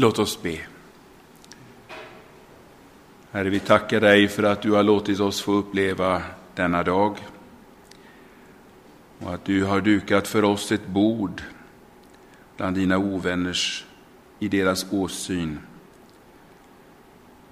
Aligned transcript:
Låt 0.00 0.18
oss 0.18 0.42
be. 0.42 0.58
Herre, 3.30 3.50
vi 3.50 3.60
tackar 3.60 4.00
dig 4.00 4.28
för 4.28 4.42
att 4.42 4.62
du 4.62 4.72
har 4.72 4.82
låtit 4.82 5.20
oss 5.20 5.40
få 5.40 5.52
uppleva 5.52 6.22
denna 6.54 6.82
dag 6.82 7.18
och 9.18 9.34
att 9.34 9.44
du 9.44 9.64
har 9.64 9.80
dukat 9.80 10.28
för 10.28 10.44
oss 10.44 10.72
ett 10.72 10.86
bord 10.86 11.42
bland 12.56 12.76
dina 12.76 12.98
ovänners 12.98 13.86
i 14.38 14.48
deras 14.48 14.92
åsyn. 14.92 15.58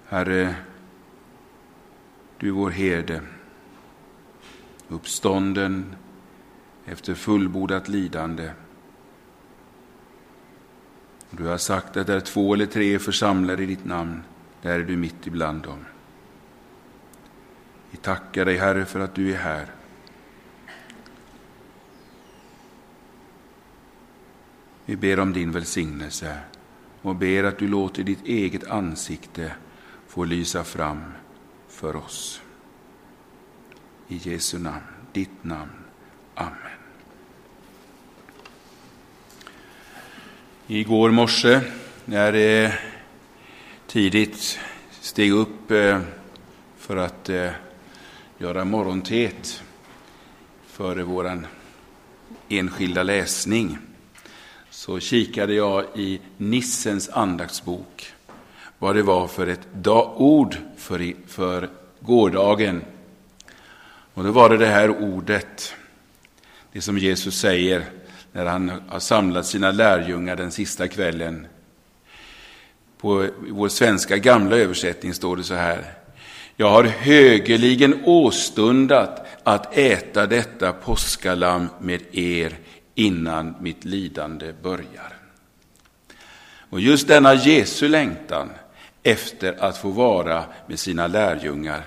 Herre, 0.08 0.54
du 2.38 2.48
är 2.48 2.52
vår 2.52 2.70
herde, 2.70 3.20
uppstånden 4.88 5.96
efter 6.84 7.14
fullbordat 7.14 7.88
lidande. 7.88 8.50
Du 11.36 11.44
har 11.44 11.58
sagt 11.58 11.96
att 11.96 12.06
där 12.06 12.20
två 12.20 12.54
eller 12.54 12.66
tre 12.66 12.94
är 12.94 12.98
församlade 12.98 13.62
i 13.62 13.66
ditt 13.66 13.84
namn, 13.84 14.22
där 14.62 14.80
är 14.80 14.84
du 14.84 14.96
mitt 14.96 15.26
ibland 15.26 15.62
dem. 15.62 15.84
Vi 17.90 17.96
tackar 17.96 18.44
dig, 18.44 18.56
Herre, 18.56 18.84
för 18.84 19.00
att 19.00 19.14
du 19.14 19.32
är 19.32 19.36
här. 19.36 19.66
Vi 24.84 24.96
ber 24.96 25.20
om 25.20 25.32
din 25.32 25.52
välsignelse 25.52 26.38
och 27.02 27.16
ber 27.16 27.44
att 27.44 27.58
du 27.58 27.68
låter 27.68 28.02
ditt 28.02 28.24
eget 28.24 28.70
ansikte 28.70 29.52
få 30.06 30.24
lysa 30.24 30.64
fram 30.64 31.02
för 31.68 31.96
oss. 31.96 32.42
I 34.08 34.16
Jesu 34.16 34.58
namn, 34.58 34.84
ditt 35.12 35.44
namn. 35.44 35.72
Amen. 36.34 36.85
Igår 40.68 41.10
morse 41.10 41.60
när 42.04 42.32
jag 42.32 42.72
tidigt 43.86 44.58
steg 45.00 45.32
upp 45.32 45.70
eh, 45.70 46.00
för 46.78 46.96
att 46.96 47.28
eh, 47.28 47.50
göra 48.38 48.64
morgontet 48.64 49.62
före 50.66 51.02
vår 51.02 51.42
enskilda 52.48 53.02
läsning 53.02 53.78
så 54.70 55.00
kikade 55.00 55.54
jag 55.54 55.84
i 55.94 56.20
Nissens 56.36 57.08
andaktsbok 57.08 58.12
vad 58.78 58.96
det 58.96 59.02
var 59.02 59.28
för 59.28 59.46
ett 59.46 59.68
ord 60.16 60.56
för, 60.76 61.14
för 61.26 61.70
gårdagen. 62.00 62.82
Och 64.14 64.24
då 64.24 64.30
var 64.30 64.50
det 64.50 64.56
det 64.56 64.66
här 64.66 64.90
ordet, 64.90 65.74
det 66.72 66.80
som 66.80 66.98
Jesus 66.98 67.40
säger 67.40 67.86
när 68.36 68.46
han 68.46 68.72
har 68.88 69.00
samlat 69.00 69.46
sina 69.46 69.70
lärjungar 69.70 70.36
den 70.36 70.50
sista 70.50 70.88
kvällen. 70.88 71.46
På 72.98 73.28
vår 73.48 73.68
svenska 73.68 74.16
gamla 74.16 74.56
översättning 74.56 75.14
står 75.14 75.36
det 75.36 75.42
så 75.42 75.54
här. 75.54 75.84
Jag 76.56 76.70
har 76.70 76.84
högeligen 76.84 78.02
åstundat 78.04 79.26
att 79.42 79.76
äta 79.76 80.26
detta 80.26 80.72
påskalam 80.72 81.68
med 81.80 82.02
er 82.12 82.58
innan 82.94 83.54
mitt 83.60 83.84
lidande 83.84 84.52
börjar. 84.62 85.16
Och 86.70 86.80
just 86.80 87.08
denna 87.08 87.34
Jesu 87.34 87.88
längtan 87.88 88.50
efter 89.02 89.64
att 89.64 89.78
få 89.78 89.88
vara 89.88 90.44
med 90.66 90.78
sina 90.78 91.06
lärjungar, 91.06 91.82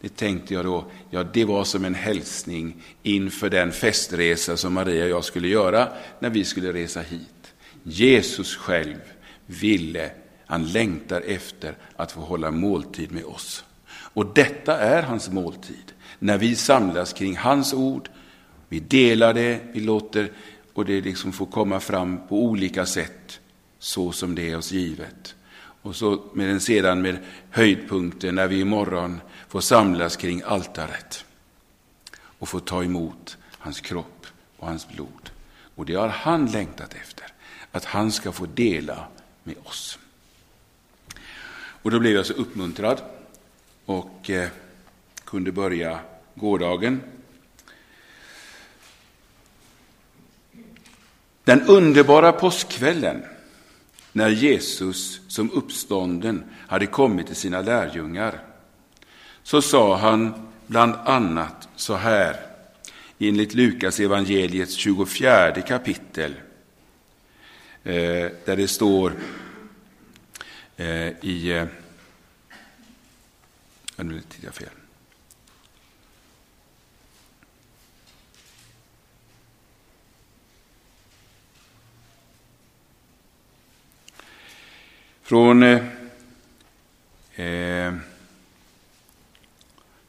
det 0.00 0.16
tänkte 0.16 0.54
jag 0.54 0.64
då, 0.64 0.84
ja 1.10 1.24
det 1.24 1.44
var 1.44 1.64
som 1.64 1.84
en 1.84 1.94
hälsning 1.94 2.82
inför 3.02 3.50
den 3.50 3.72
festresa 3.72 4.56
som 4.56 4.74
Maria 4.74 5.04
och 5.04 5.10
jag 5.10 5.24
skulle 5.24 5.48
göra 5.48 5.88
när 6.18 6.30
vi 6.30 6.44
skulle 6.44 6.72
resa 6.72 7.00
hit. 7.00 7.54
Jesus 7.82 8.56
själv 8.56 8.98
ville, 9.46 10.10
han 10.46 10.72
längtar 10.72 11.20
efter 11.20 11.74
att 11.96 12.12
få 12.12 12.20
hålla 12.20 12.50
måltid 12.50 13.12
med 13.12 13.24
oss. 13.24 13.64
Och 13.88 14.34
detta 14.34 14.78
är 14.78 15.02
hans 15.02 15.30
måltid, 15.30 15.92
när 16.18 16.38
vi 16.38 16.56
samlas 16.56 17.12
kring 17.12 17.36
hans 17.36 17.74
ord, 17.74 18.08
vi 18.68 18.80
delar 18.80 19.34
det, 19.34 19.60
vi 19.72 19.80
låter 19.80 20.32
och 20.72 20.84
det 20.84 21.00
liksom 21.00 21.32
får 21.32 21.46
komma 21.46 21.80
fram 21.80 22.28
på 22.28 22.44
olika 22.44 22.86
sätt, 22.86 23.40
så 23.78 24.12
som 24.12 24.34
det 24.34 24.50
är 24.50 24.56
oss 24.56 24.72
givet. 24.72 25.34
Och 25.82 25.96
så 25.96 26.22
med 26.34 26.48
den 26.48 26.60
sedan 26.60 27.02
med 27.02 27.18
höjdpunkten 27.50 28.34
när 28.34 28.48
vi 28.48 28.60
imorgon 28.60 29.20
får 29.48 29.60
samlas 29.60 30.16
kring 30.16 30.42
altaret 30.42 31.24
och 32.38 32.48
få 32.48 32.60
ta 32.60 32.84
emot 32.84 33.36
hans 33.58 33.80
kropp 33.80 34.26
och 34.56 34.66
hans 34.66 34.88
blod. 34.88 35.30
Och 35.74 35.86
det 35.86 35.94
har 35.94 36.08
han 36.08 36.46
längtat 36.46 36.94
efter, 36.94 37.26
att 37.72 37.84
han 37.84 38.12
ska 38.12 38.32
få 38.32 38.46
dela 38.46 39.06
med 39.44 39.56
oss. 39.64 39.98
Och 41.82 41.90
då 41.90 42.00
blev 42.00 42.12
jag 42.12 42.26
så 42.26 42.32
uppmuntrad 42.32 43.02
och 43.84 44.30
eh, 44.30 44.48
kunde 45.24 45.52
börja 45.52 46.00
gårdagen. 46.34 47.00
Den 51.44 51.62
underbara 51.62 52.32
påskkvällen 52.32 53.24
när 54.12 54.28
Jesus 54.28 55.20
som 55.28 55.50
uppstånden 55.50 56.44
hade 56.68 56.86
kommit 56.86 57.26
till 57.26 57.36
sina 57.36 57.62
lärjungar 57.62 58.47
så 59.48 59.62
sa 59.62 59.96
han 59.96 60.48
bland 60.66 60.94
annat 60.94 61.68
så 61.76 61.94
här 61.94 62.36
enligt 63.18 63.54
Lukas 63.54 64.00
evangeliets 64.00 64.74
24 64.74 65.60
kapitel 65.60 66.34
eh, 67.82 68.30
där 68.44 68.56
det 68.56 68.68
står 68.68 69.12
eh, 70.76 71.24
i... 71.24 71.50
Eh, 71.50 71.66
nu 73.96 74.20
tittar 74.20 74.46
jag 74.46 74.54
fel. 74.54 74.68
Från... 85.22 85.62
Eh, 85.62 85.82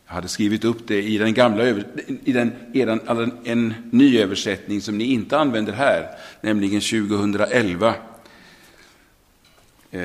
jag 0.10 0.16
hade 0.16 0.28
skrivit 0.28 0.64
upp 0.64 0.88
det 0.88 1.04
i 1.04 1.18
den 1.18 1.34
gamla 1.34 1.70
i 2.24 2.32
den, 2.32 2.52
eran, 2.74 3.32
en 3.44 3.74
ny 3.92 4.20
översättning 4.20 4.82
som 4.82 4.98
ni 4.98 5.04
inte 5.04 5.38
använder 5.38 5.74
här, 5.74 6.18
nämligen 6.42 6.82
2011. 6.82 7.96
Eh, 9.92 10.02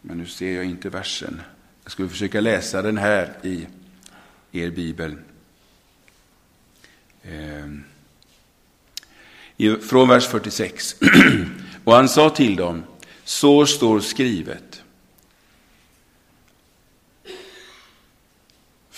men 0.00 0.18
nu 0.18 0.26
ser 0.26 0.56
jag 0.56 0.64
inte 0.64 0.88
versen. 0.88 1.40
Jag 1.82 1.92
skulle 1.92 2.08
försöka 2.08 2.40
läsa 2.40 2.82
den 2.82 2.98
här 2.98 3.32
i 3.42 3.66
er 4.52 4.70
bibel. 4.70 5.16
Eh, 7.22 7.66
från 9.80 10.08
vers 10.08 10.26
46. 10.26 10.96
Och 11.84 11.94
han 11.94 12.08
sa 12.08 12.30
till 12.30 12.56
dem 12.56 12.82
så 13.24 13.66
står 13.66 14.00
skrivet. 14.00 14.73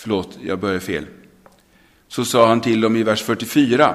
Förlåt, 0.06 0.38
jag 0.42 0.58
börjar 0.58 0.80
fel. 0.80 1.06
Så 2.08 2.24
sa 2.24 2.48
han 2.48 2.60
till 2.60 2.80
dem 2.80 2.96
i 2.96 3.02
vers 3.02 3.22
44. 3.22 3.94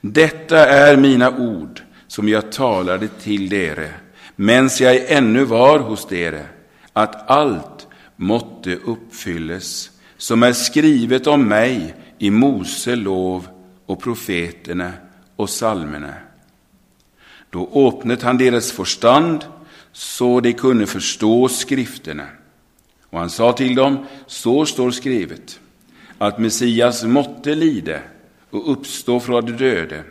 Detta 0.00 0.66
är 0.66 0.96
mina 0.96 1.38
ord 1.38 1.82
som 2.06 2.28
jag 2.28 2.52
talade 2.52 3.08
till 3.08 3.48
dere, 3.48 3.90
medan 4.36 4.70
jag 4.80 5.10
ännu 5.10 5.44
var 5.44 5.78
hos 5.78 6.06
dere, 6.06 6.46
att 6.92 7.30
allt 7.30 7.86
måtte 8.16 8.76
uppfylles 8.76 9.90
som 10.16 10.42
är 10.42 10.52
skrivet 10.52 11.26
om 11.26 11.48
mig 11.48 11.94
i 12.18 12.30
Mose 12.30 12.96
lov 12.96 13.48
och 13.86 14.02
profeterna 14.02 14.92
och 15.36 15.48
psalmerna. 15.48 16.14
Då 17.50 17.88
öppnade 17.88 18.26
han 18.26 18.38
deras 18.38 18.72
förstånd 18.72 19.44
så 19.92 20.40
de 20.40 20.52
kunde 20.52 20.86
förstå 20.86 21.48
skrifterna. 21.48 22.26
Och 23.10 23.18
han 23.18 23.30
sa 23.30 23.52
till 23.52 23.74
dem, 23.74 24.06
så 24.26 24.66
står 24.66 24.90
skrivet, 24.90 25.60
att 26.18 26.38
Messias 26.38 27.04
måtte 27.04 27.54
lida 27.54 27.98
och 28.50 28.72
uppstå 28.72 29.20
från 29.20 29.46
de 29.46 29.52
döde 29.52 30.04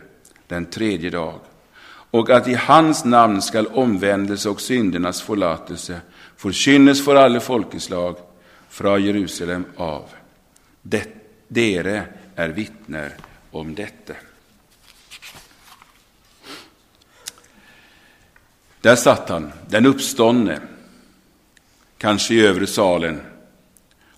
den 0.48 0.66
tredje 0.66 1.10
dag, 1.10 1.40
och 2.10 2.30
att 2.30 2.48
i 2.48 2.54
hans 2.54 3.04
namn 3.04 3.42
skall 3.42 3.66
omvändelse 3.66 4.48
och 4.48 4.60
syndernas 4.60 5.22
förlåtelse 5.22 6.00
förkynnes 6.36 7.04
för 7.04 7.16
alla 7.16 7.40
folkeslag 7.40 8.16
från 8.68 9.04
Jerusalem 9.04 9.64
av. 9.76 10.08
Det, 10.82 11.08
dere 11.48 12.04
är 12.36 12.48
vittner 12.48 13.16
om 13.50 13.74
detta. 13.74 14.14
Där 18.80 18.96
satt 18.96 19.28
han, 19.28 19.52
den 19.68 19.86
uppståndne, 19.86 20.60
kanske 22.00 22.34
i 22.34 22.46
övre 22.46 22.66
salen, 22.66 23.20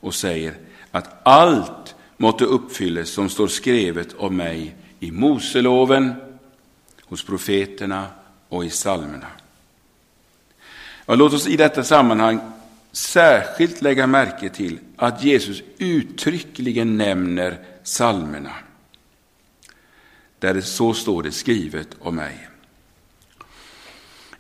och 0.01 0.15
säger 0.15 0.55
att 0.91 1.21
allt 1.23 1.95
måtte 2.17 2.45
uppfyllas 2.45 3.09
som 3.09 3.29
står 3.29 3.49
skrivet 3.49 4.13
om 4.13 4.37
mig 4.37 4.75
i 5.01 5.11
Moseloven, 5.11 6.15
hos 7.05 7.25
profeterna 7.25 8.07
och 8.49 8.65
i 8.65 8.69
psalmerna. 8.69 9.27
Ja, 11.07 11.15
låt 11.15 11.33
oss 11.33 11.47
i 11.47 11.57
detta 11.57 11.85
sammanhang 11.85 12.41
särskilt 12.93 13.83
lägga 13.83 14.07
märke 14.07 14.49
till 14.49 14.79
att 14.97 15.25
Jesus 15.25 15.63
uttryckligen 15.79 16.97
nämner 16.97 17.59
psalmerna. 17.85 18.55
Där 20.39 20.55
det 20.55 20.63
så 20.63 20.95
står 20.95 21.23
det 21.23 21.33
skrivet 21.33 21.89
om 22.01 22.17
mig. 22.17 22.49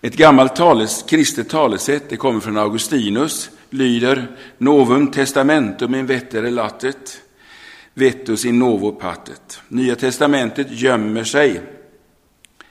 Ett 0.05 0.17
gammalt 0.17 0.57
tales, 0.57 1.03
kristet 1.03 1.49
talesätt, 1.49 2.09
det 2.09 2.17
kommer 2.17 2.41
från 2.41 2.57
Augustinus, 2.57 3.51
lyder 3.71 4.37
Novum 4.59 5.11
testamentum 5.11 5.95
in 5.95 6.07
vettere 6.07 6.51
latet, 6.51 7.23
vetus 7.95 8.45
in 8.45 8.59
novo 8.59 8.93
patet. 8.93 9.63
Nya 9.69 9.97
testamentet 9.97 10.67
gömmer 10.71 11.25
sig 11.25 11.61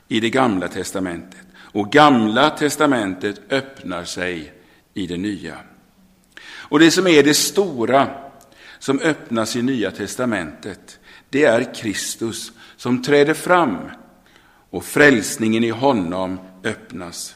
i 0.08 0.20
det 0.20 0.30
gamla 0.30 0.68
testamentet 0.68 1.48
och 1.58 1.92
gamla 1.92 2.50
testamentet 2.50 3.42
öppnar 3.50 4.04
sig 4.04 4.54
i 4.94 5.08
det 5.08 5.18
nya. 5.18 5.58
Och 6.44 6.80
det 6.80 6.92
som 6.92 7.08
är 7.08 7.24
det 7.24 7.34
stora 7.34 8.08
som 8.80 9.00
öppnas 9.00 9.56
i 9.56 9.62
Nya 9.62 9.92
testamentet, 9.92 11.00
det 11.30 11.44
är 11.44 11.74
Kristus 11.74 12.52
som 12.78 13.04
träder 13.04 13.34
fram 13.34 13.78
och 14.70 14.84
frälsningen 14.84 15.64
i 15.64 15.70
honom 15.70 16.40
öppnas. 16.64 17.36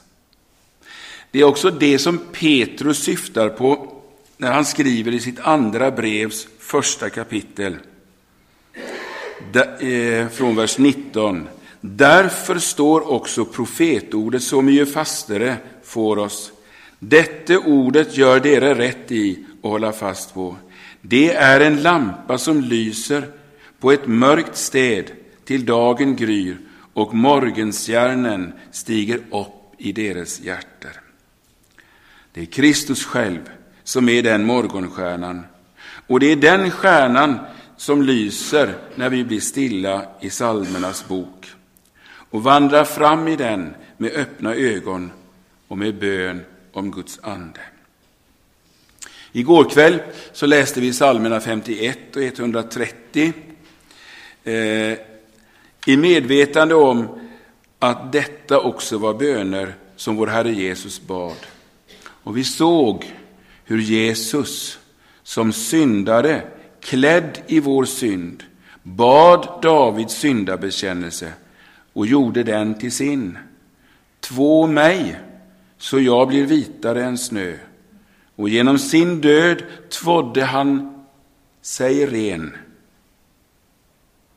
Det 1.31 1.39
är 1.39 1.44
också 1.44 1.72
det 1.72 2.00
som 2.00 2.19
Petrus 2.31 3.04
syftar 3.04 3.50
på 3.50 3.92
när 4.38 4.51
han 4.51 4.66
skriver 4.66 5.13
i 5.13 5.19
sitt 5.19 5.39
andra 5.39 5.92
brevs 5.92 6.48
första 6.60 7.10
kapitel, 7.10 7.77
eh, 9.80 10.27
från 10.27 10.56
vers 10.56 10.77
19. 10.77 11.48
Därför 11.81 12.60
står 12.60 13.12
också 13.12 13.45
profetordet 13.45 14.44
så 14.44 14.62
mycket 14.62 14.94
fastare 14.94 15.57
för 15.83 16.18
oss. 16.18 16.51
Detta 17.00 17.60
ordet 17.60 18.18
gör 18.18 18.39
dere 18.39 18.74
rätt 18.74 19.12
i 19.12 19.45
och 19.62 19.69
hålla 19.69 19.92
fast 19.92 20.33
på. 20.33 20.56
Det 21.01 21.33
är 21.33 21.60
en 21.60 21.81
lampa 21.81 22.38
som 22.38 22.62
lyser 22.62 23.28
på 23.80 23.92
ett 23.92 24.07
mörkt 24.07 24.57
sted 24.57 25.12
till 25.45 25.66
dagen 25.66 26.16
gryr 26.16 26.57
och 26.95 27.13
morgenstjärnen 27.13 28.53
stiger 28.71 29.18
upp 29.18 29.74
i 29.77 29.92
deras 29.92 30.39
hjärtan. 30.39 30.92
Det 32.33 32.42
är 32.42 32.45
Kristus 32.45 33.06
själv 33.06 33.50
som 33.83 34.09
är 34.09 34.24
den 34.24 34.45
morgonstjärnan. 34.45 35.45
Och 36.07 36.19
det 36.19 36.31
är 36.31 36.36
den 36.36 36.71
stjärnan 36.71 37.39
som 37.77 38.01
lyser 38.01 38.75
när 38.95 39.09
vi 39.09 39.24
blir 39.24 39.39
stilla 39.39 40.06
i 40.21 40.30
salmernas 40.30 41.07
bok 41.07 41.45
och 42.07 42.44
vandrar 42.44 42.83
fram 42.83 43.27
i 43.27 43.36
den 43.36 43.75
med 43.97 44.12
öppna 44.12 44.56
ögon 44.56 45.12
och 45.68 45.77
med 45.77 45.95
bön 46.00 46.42
om 46.71 46.92
Guds 46.92 47.19
ande. 47.24 47.59
Igår 49.31 49.69
kväll 49.69 50.01
så 50.33 50.45
läste 50.45 50.81
vi 50.81 50.92
psalmerna 50.92 51.39
51 51.39 52.15
och 52.15 52.21
130 52.21 53.33
eh, 54.44 54.97
i 55.85 55.97
medvetande 55.97 56.75
om 56.75 57.07
att 57.79 58.11
detta 58.11 58.59
också 58.59 58.97
var 58.97 59.13
böner 59.13 59.75
som 59.95 60.15
vår 60.15 60.27
Herre 60.27 60.51
Jesus 60.51 61.01
bad. 61.01 61.37
Och 62.05 62.37
vi 62.37 62.43
såg 62.43 63.13
hur 63.65 63.81
Jesus 63.81 64.79
som 65.23 65.53
syndare, 65.53 66.41
klädd 66.79 67.41
i 67.47 67.59
vår 67.59 67.85
synd, 67.85 68.43
bad 68.83 69.59
Davids 69.61 70.13
syndabekännelse 70.13 71.33
och 71.93 72.07
gjorde 72.07 72.43
den 72.43 72.79
till 72.79 72.91
sin. 72.91 73.37
Två 74.19 74.67
mig, 74.67 75.19
så 75.77 75.99
jag 75.99 76.27
blir 76.27 76.45
vitare 76.45 77.03
än 77.03 77.17
snö. 77.17 77.53
Och 78.35 78.49
genom 78.49 78.79
sin 78.79 79.21
död 79.21 79.63
tvådde 79.89 80.43
han 80.43 81.03
sig 81.61 82.05
ren 82.05 82.57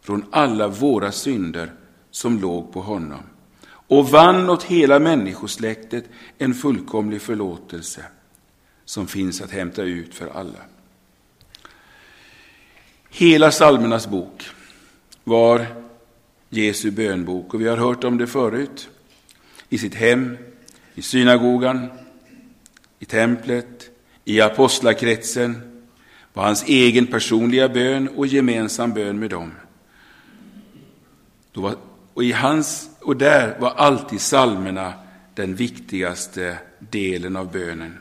från 0.09 0.25
alla 0.31 0.69
våra 0.69 1.13
synder 1.13 1.73
som 2.11 2.41
låg 2.41 2.73
på 2.73 2.81
honom 2.81 3.23
och 3.71 4.09
vann 4.09 4.51
åt 4.51 4.63
hela 4.63 4.99
människosläktet 4.99 6.05
en 6.39 6.55
fullkomlig 6.55 7.23
förlåtelse 7.23 8.05
som 8.85 9.07
finns 9.07 9.41
att 9.41 9.51
hämta 9.51 9.83
ut 9.83 10.15
för 10.15 10.27
alla. 10.27 10.59
Hela 13.11 13.51
psalmernas 13.51 14.07
bok 14.07 14.45
var 15.25 15.67
Jesu 16.49 16.91
bönbok 16.91 17.55
och 17.55 17.61
vi 17.61 17.69
har 17.69 17.77
hört 17.77 18.05
om 18.05 18.19
det 18.19 18.27
förut. 18.27 18.89
I 19.69 19.79
sitt 19.79 19.95
hem, 19.95 20.39
i 20.95 21.03
synagogan, 21.03 21.87
i 22.99 23.05
templet, 23.05 23.91
i 24.25 24.41
apostlakretsen 24.41 25.83
var 26.33 26.45
hans 26.45 26.65
egen 26.69 27.07
personliga 27.07 27.69
bön 27.69 28.09
och 28.09 28.27
gemensam 28.27 28.93
bön 28.93 29.19
med 29.19 29.31
dem 29.31 29.53
och, 32.15 32.25
i 32.25 32.33
hans, 32.33 32.91
och 33.01 33.17
där 33.17 33.59
var 33.59 33.71
alltid 33.71 34.21
salmerna 34.21 34.93
den 35.35 35.55
viktigaste 35.55 36.59
delen 36.79 37.37
av 37.37 37.53
bönen. 37.53 37.99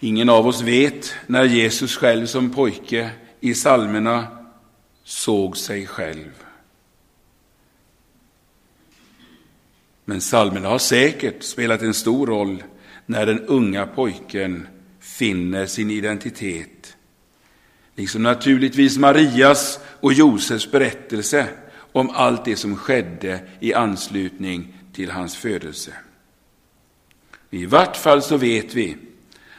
Ingen 0.00 0.28
av 0.28 0.46
oss 0.46 0.62
vet 0.62 1.14
när 1.26 1.44
Jesus 1.44 1.96
själv 1.96 2.26
som 2.26 2.50
pojke 2.50 3.10
i 3.40 3.54
salmerna 3.54 4.26
såg 5.04 5.56
sig 5.56 5.86
själv. 5.86 6.44
Men 10.04 10.20
salmerna 10.20 10.68
har 10.68 10.78
säkert 10.78 11.42
spelat 11.42 11.82
en 11.82 11.94
stor 11.94 12.26
roll 12.26 12.62
när 13.06 13.26
den 13.26 13.40
unga 13.40 13.86
pojken 13.86 14.68
finner 15.00 15.66
sin 15.66 15.90
identitet. 15.90 16.75
Liksom 17.96 18.22
naturligtvis 18.22 18.98
Marias 18.98 19.78
och 20.00 20.12
Josefs 20.12 20.70
berättelse 20.70 21.48
om 21.92 22.10
allt 22.10 22.44
det 22.44 22.56
som 22.56 22.76
skedde 22.76 23.40
i 23.60 23.74
anslutning 23.74 24.74
till 24.92 25.10
hans 25.10 25.36
födelse. 25.36 25.92
I 27.50 27.66
vart 27.66 27.96
fall 27.96 28.22
så 28.22 28.36
vet 28.36 28.74
vi 28.74 28.96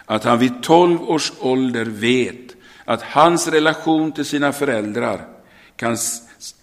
att 0.05 0.23
han 0.23 0.39
vid 0.39 0.63
tolv 0.63 1.01
års 1.01 1.31
ålder 1.39 1.85
vet 1.85 2.55
att 2.85 3.01
hans 3.01 3.47
relation 3.47 4.11
till 4.11 4.25
sina 4.25 4.53
föräldrar 4.53 5.27
kan, 5.75 5.97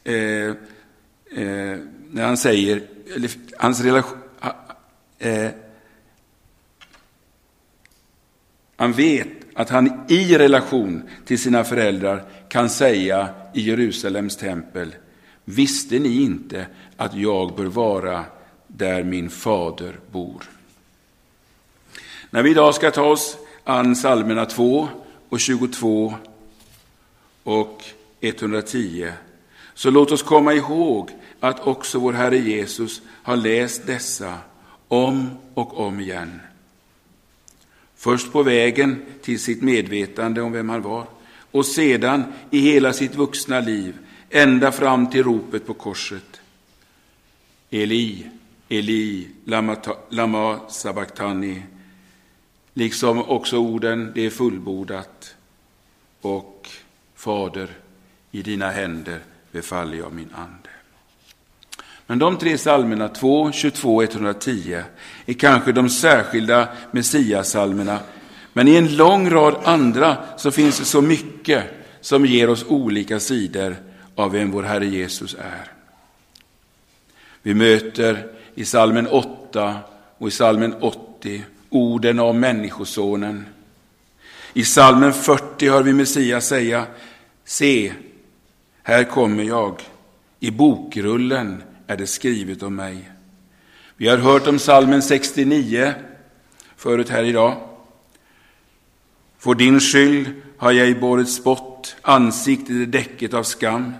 eh, 0.04 0.14
eh, 0.14 1.78
när 2.10 2.26
han 2.26 2.36
säger, 2.36 2.82
eller 3.14 3.30
hans 3.58 3.80
relation, 3.80 4.18
eh, 5.18 5.50
han 8.76 8.92
vet 8.92 9.43
att 9.54 9.70
han 9.70 10.04
i 10.08 10.38
relation 10.38 11.02
till 11.24 11.38
sina 11.38 11.64
föräldrar 11.64 12.24
kan 12.48 12.70
säga 12.70 13.28
i 13.54 13.60
Jerusalems 13.60 14.36
tempel, 14.36 14.94
visste 15.44 15.98
ni 15.98 16.22
inte 16.22 16.66
att 16.96 17.14
jag 17.14 17.54
bör 17.54 17.64
vara 17.64 18.24
där 18.66 19.02
min 19.02 19.30
fader 19.30 19.98
bor? 20.12 20.42
När 22.30 22.42
vi 22.42 22.50
idag 22.50 22.74
ska 22.74 22.90
ta 22.90 23.02
oss 23.02 23.36
an 23.64 23.94
psalmerna 23.94 24.46
2 24.46 24.88
och 25.28 25.40
22 25.40 26.14
och 27.42 27.84
110 28.20 29.12
så 29.74 29.90
låt 29.90 30.12
oss 30.12 30.22
komma 30.22 30.54
ihåg 30.54 31.10
att 31.40 31.66
också 31.66 31.98
vår 31.98 32.12
Herre 32.12 32.38
Jesus 32.38 33.02
har 33.22 33.36
läst 33.36 33.86
dessa 33.86 34.38
om 34.88 35.30
och 35.54 35.80
om 35.80 36.00
igen. 36.00 36.40
Först 38.04 38.32
på 38.32 38.42
vägen 38.42 39.02
till 39.22 39.40
sitt 39.40 39.62
medvetande 39.62 40.42
om 40.42 40.52
vem 40.52 40.68
han 40.68 40.82
var 40.82 41.06
och 41.50 41.66
sedan 41.66 42.24
i 42.50 42.58
hela 42.58 42.92
sitt 42.92 43.14
vuxna 43.14 43.60
liv 43.60 43.98
ända 44.30 44.72
fram 44.72 45.10
till 45.10 45.22
ropet 45.24 45.66
på 45.66 45.74
korset. 45.74 46.40
Eli, 47.70 48.26
Eli, 48.68 49.28
lama, 49.44 49.76
lama 50.08 50.60
sabachthani. 50.68 51.62
Liksom 52.74 53.22
också 53.22 53.58
orden, 53.58 54.12
det 54.14 54.26
är 54.26 54.30
fullbordat. 54.30 55.36
Och 56.20 56.68
Fader, 57.14 57.70
i 58.30 58.42
dina 58.42 58.70
händer 58.70 59.20
befaller 59.52 59.98
jag 59.98 60.12
min 60.12 60.30
ande. 60.34 60.70
Men 62.06 62.18
de 62.18 62.36
tre 62.36 62.56
psalmerna 62.56 63.08
2, 63.08 63.52
22 63.52 63.96
och 63.96 64.02
110 64.02 64.82
är 65.26 65.32
kanske 65.32 65.72
de 65.72 65.90
särskilda 65.90 66.68
Messiasalmerna. 66.90 67.98
Men 68.52 68.68
i 68.68 68.76
en 68.76 68.96
lång 68.96 69.30
rad 69.30 69.56
andra 69.64 70.16
så 70.36 70.50
finns 70.50 70.78
det 70.78 70.84
så 70.84 71.02
mycket 71.02 71.64
som 72.00 72.26
ger 72.26 72.50
oss 72.50 72.64
olika 72.68 73.20
sidor 73.20 73.76
av 74.14 74.32
vem 74.32 74.50
vår 74.50 74.62
Herre 74.62 74.86
Jesus 74.86 75.34
är. 75.34 75.70
Vi 77.42 77.54
möter 77.54 78.26
i 78.54 78.64
salmen 78.64 79.06
8 79.06 79.76
och 80.18 80.28
i 80.28 80.30
salmen 80.30 80.74
80 80.80 81.44
orden 81.70 82.18
om 82.18 82.40
Människosonen. 82.40 83.46
I 84.52 84.64
salmen 84.64 85.12
40 85.12 85.68
hör 85.68 85.82
vi 85.82 85.92
Messias 85.92 86.46
säga, 86.46 86.86
se, 87.44 87.92
här 88.82 89.04
kommer 89.04 89.44
jag, 89.44 89.80
i 90.40 90.50
bokrullen 90.50 91.62
är 91.86 91.96
det 91.96 92.06
skrivet 92.06 92.62
om 92.62 92.76
mig. 92.76 93.10
Vi 93.96 94.08
har 94.08 94.18
hört 94.18 94.46
om 94.46 94.58
salmen 94.58 95.02
69 95.02 95.94
förut 96.76 97.08
här 97.08 97.24
idag. 97.24 97.68
För 99.38 99.54
din 99.54 99.80
skyld 99.80 100.28
har 100.56 100.72
jag 100.72 101.00
båret 101.00 101.28
spott, 101.28 101.96
ansiktet 102.02 102.70
i 102.70 102.86
däcket 102.86 103.34
av 103.34 103.42
skam. 103.42 103.92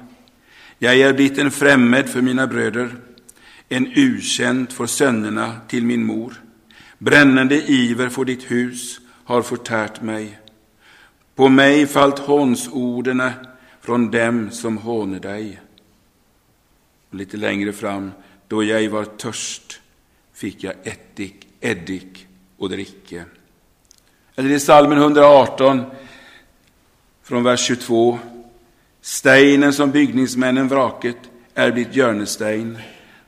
Jag 0.79 1.01
är 1.01 1.13
blivit 1.13 1.39
en 1.39 1.51
främmed 1.51 2.09
för 2.09 2.23
mina 2.23 2.47
bröder, 2.47 2.97
en 3.69 3.93
ukänd 3.95 4.73
för 4.73 4.87
sönerna 4.87 5.61
till 5.69 5.85
min 5.85 6.07
mor. 6.07 6.35
Brännande 6.99 7.71
iver 7.71 8.09
för 8.09 8.25
ditt 8.25 8.51
hus 8.51 9.01
har 9.25 9.43
förtärt 9.43 10.03
mig. 10.03 10.39
På 11.35 11.49
mig 11.49 11.87
fallt 11.87 12.19
hånsorden 12.19 13.23
från 13.81 14.11
dem 14.11 14.51
som 14.51 14.79
hånar 14.79 15.21
dig. 15.21 15.61
Lite 17.15 17.37
längre 17.37 17.73
fram, 17.73 18.13
då 18.49 18.65
jag 18.65 18.89
var 18.91 19.05
törst 19.05 19.81
fick 20.33 20.65
jag 20.65 20.75
ättik, 20.83 21.47
eddik 21.61 22.27
och 22.57 22.71
dricke. 22.71 23.25
Eller 24.37 24.51
i 24.51 24.61
salmen 24.61 24.99
118, 24.99 25.83
från 27.23 27.45
vers 27.45 27.61
22. 27.61 28.19
Steinen 29.01 29.73
som 29.73 29.91
byggningsmännen 29.91 30.69
vraket 30.69 31.17
är 31.55 31.73
blivit 31.73 31.97
hjörnestein. 31.97 32.79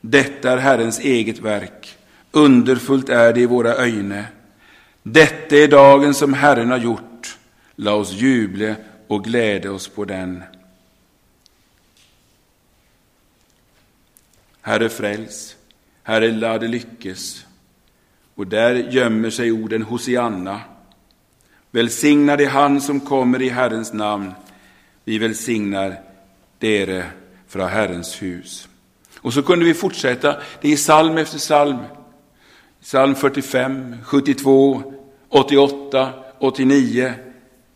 Detta 0.00 0.52
är 0.52 0.56
Herrens 0.56 1.00
eget 1.00 1.38
verk. 1.38 1.98
Underfullt 2.30 3.08
är 3.08 3.32
det 3.32 3.40
i 3.40 3.46
våra 3.46 3.74
öjne. 3.74 4.26
Detta 5.02 5.56
är 5.56 5.68
dagen 5.68 6.14
som 6.14 6.34
Herren 6.34 6.70
har 6.70 6.78
gjort. 6.78 7.38
La 7.76 7.92
oss 7.92 8.12
juble 8.12 8.76
och 9.06 9.24
glädja 9.24 9.72
oss 9.72 9.88
på 9.88 10.04
den. 10.04 10.42
Herre 14.66 14.88
fräls, 14.88 15.56
Herre 16.02 16.32
lade 16.32 16.68
lyckes. 16.68 17.46
Och 18.34 18.46
där 18.46 18.74
gömmer 18.74 19.30
sig 19.30 19.52
orden 19.52 19.82
Hosianna. 19.82 20.60
Välsignad 21.70 22.40
är 22.40 22.48
han 22.48 22.80
som 22.80 23.00
kommer 23.00 23.42
i 23.42 23.48
Herrens 23.48 23.92
namn. 23.92 24.32
Vi 25.04 25.18
välsignar 25.18 26.00
dere 26.58 27.04
från 27.48 27.68
Herrens 27.68 28.22
hus. 28.22 28.68
Och 29.18 29.32
så 29.32 29.42
kunde 29.42 29.64
vi 29.64 29.74
fortsätta. 29.74 30.36
Det 30.60 30.72
är 30.72 30.76
psalm 30.76 31.18
efter 31.18 31.38
psalm. 31.38 31.78
Psalm 32.80 33.14
45, 33.14 33.96
72, 34.04 34.82
88, 35.28 36.12
89, 36.38 37.14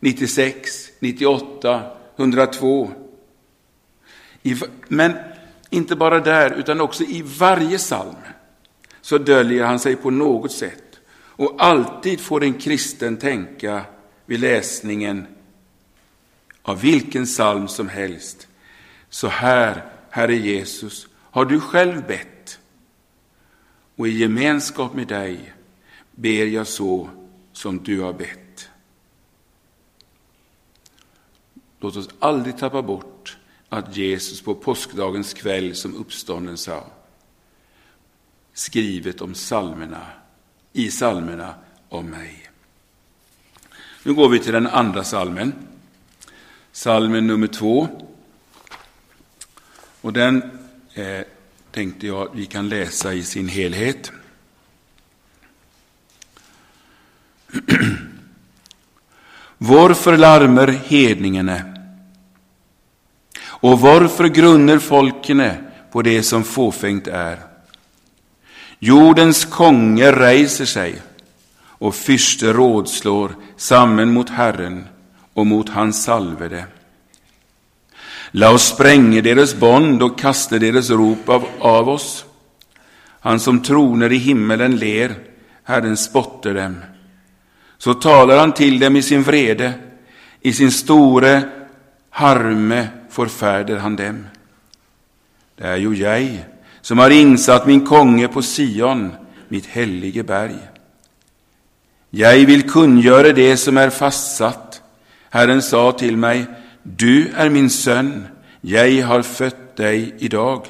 96, 0.01 0.89
98, 1.01 1.83
102. 2.17 2.91
Men 4.89 5.13
inte 5.71 5.97
bara 5.97 6.21
där, 6.21 6.51
utan 6.51 6.81
också 6.81 7.05
i 7.05 7.23
varje 7.23 7.79
psalm 7.79 8.17
så 9.01 9.19
döljer 9.19 9.65
han 9.65 9.79
sig 9.79 9.97
på 9.97 10.11
något 10.11 10.53
sätt. 10.53 11.01
Och 11.13 11.55
alltid 11.59 12.21
får 12.21 12.45
en 12.45 12.55
kristen 12.55 13.17
tänka 13.17 13.85
vid 14.27 14.41
läsningen 14.41 15.27
av 16.63 16.81
vilken 16.81 17.25
psalm 17.25 17.69
som 17.69 17.89
helst. 17.89 18.49
Så 19.09 19.29
här, 19.29 19.85
Herre 20.11 20.37
Jesus, 20.37 21.09
har 21.17 21.45
du 21.45 21.61
själv 21.61 22.07
bett 22.07 22.59
och 23.97 24.09
i 24.09 24.11
gemenskap 24.11 24.95
med 24.95 25.09
dig 25.09 25.53
ber 26.13 26.47
jag 26.47 26.67
så 26.67 27.09
som 27.53 27.79
du 27.79 28.01
har 28.01 28.13
bett. 28.13 28.69
Låt 31.81 31.97
oss 31.97 32.09
aldrig 32.19 32.59
tappa 32.59 32.83
bort 32.83 33.20
att 33.73 33.97
Jesus 33.97 34.41
på 34.41 34.55
påskdagens 34.55 35.35
kväll 35.35 35.75
som 35.75 35.95
uppstånden 35.95 36.59
sa 36.59 36.87
skrivet 38.53 39.21
om 39.21 39.35
salmerna, 39.35 40.07
i 40.73 40.91
salmerna 40.91 41.55
om 41.89 42.07
mig. 42.07 42.51
Nu 44.03 44.15
går 44.15 44.29
vi 44.29 44.39
till 44.39 44.53
den 44.53 44.67
andra 44.67 45.05
salmen, 45.05 45.53
salmen 46.73 47.27
nummer 47.27 47.47
två. 47.47 47.89
Och 50.01 50.13
den 50.13 50.43
eh, 50.95 51.21
tänkte 51.71 52.07
jag 52.07 52.29
vi 52.35 52.47
kan 52.47 52.69
läsa 52.69 53.15
i 53.15 53.23
sin 53.23 53.49
helhet. 53.49 54.13
Varför 59.59 60.17
larmer 60.17 60.69
hedningarna? 60.69 61.80
Och 63.61 63.81
varför 63.81 64.25
grunner 64.25 64.79
folkene 64.79 65.57
på 65.93 66.03
det 66.03 66.23
som 66.23 66.45
fåfängt 66.45 67.07
är? 67.07 67.39
Jordens 68.79 69.45
konge 69.45 70.13
reiser 70.13 70.65
sig 70.65 71.03
och 71.63 71.95
fyrste 71.95 72.53
rådslår 72.53 73.35
samman 73.57 74.13
mot 74.13 74.31
Herren 74.31 74.89
och 75.35 75.47
mot 75.47 75.69
hans 75.69 76.05
salvede. 76.05 76.65
La 78.31 78.51
oss 78.51 78.69
spränga 78.69 79.23
deras 79.23 79.55
bond 79.55 80.03
och 80.03 80.19
kasta 80.19 80.59
deras 80.59 80.91
rop 80.91 81.29
av, 81.29 81.47
av 81.59 81.89
oss. 81.89 82.25
Han 83.21 83.41
som 83.41 83.63
troner 83.63 84.13
i 84.13 84.17
himmelen 84.17 84.77
ler, 84.77 85.15
Herren 85.65 85.97
spottar 85.97 86.55
dem. 86.55 86.77
Så 87.79 87.95
talar 87.95 88.39
han 88.39 88.53
till 88.53 88.79
dem 88.79 88.97
i 88.97 89.03
sin 89.03 89.23
vrede, 89.23 89.73
i 90.41 90.53
sin 90.53 90.71
store 90.71 91.43
harme 92.11 92.89
förfärder 93.27 93.77
han 93.77 93.97
dem. 93.97 94.27
Det 95.57 95.65
är 95.65 95.77
ju 95.77 95.95
jag 95.95 96.45
som 96.81 96.99
har 96.99 97.11
insatt 97.11 97.67
min 97.67 97.87
konge 97.87 98.29
på 98.29 98.43
Sion, 98.43 99.13
mitt 99.49 99.67
helige 99.67 100.23
berg. 100.23 100.57
Jag 102.11 102.47
vill 102.47 102.71
kungöra 102.71 103.33
det 103.33 103.57
som 103.57 103.77
är 103.77 103.91
fastsatt. 103.91 104.83
Herren 105.31 105.63
sa 105.63 105.93
till 105.93 106.17
mig, 106.17 106.47
du 106.83 107.29
är 107.37 107.49
min 107.49 107.71
son, 107.71 108.27
jag 108.61 109.07
har 109.07 109.23
fött 109.23 109.77
dig 109.77 110.15
idag. 110.19 110.67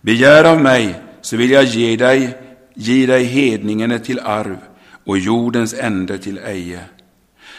Begär 0.00 0.44
av 0.44 0.60
mig, 0.60 0.94
så 1.20 1.36
vill 1.36 1.50
jag 1.50 1.64
ge 1.64 1.96
dig, 1.96 2.38
ge 2.74 3.06
dig 3.06 3.24
hedningarna 3.24 3.98
till 3.98 4.20
arv 4.20 4.58
och 5.04 5.18
jordens 5.18 5.74
ände 5.74 6.18
till 6.18 6.38
eje. 6.38 6.80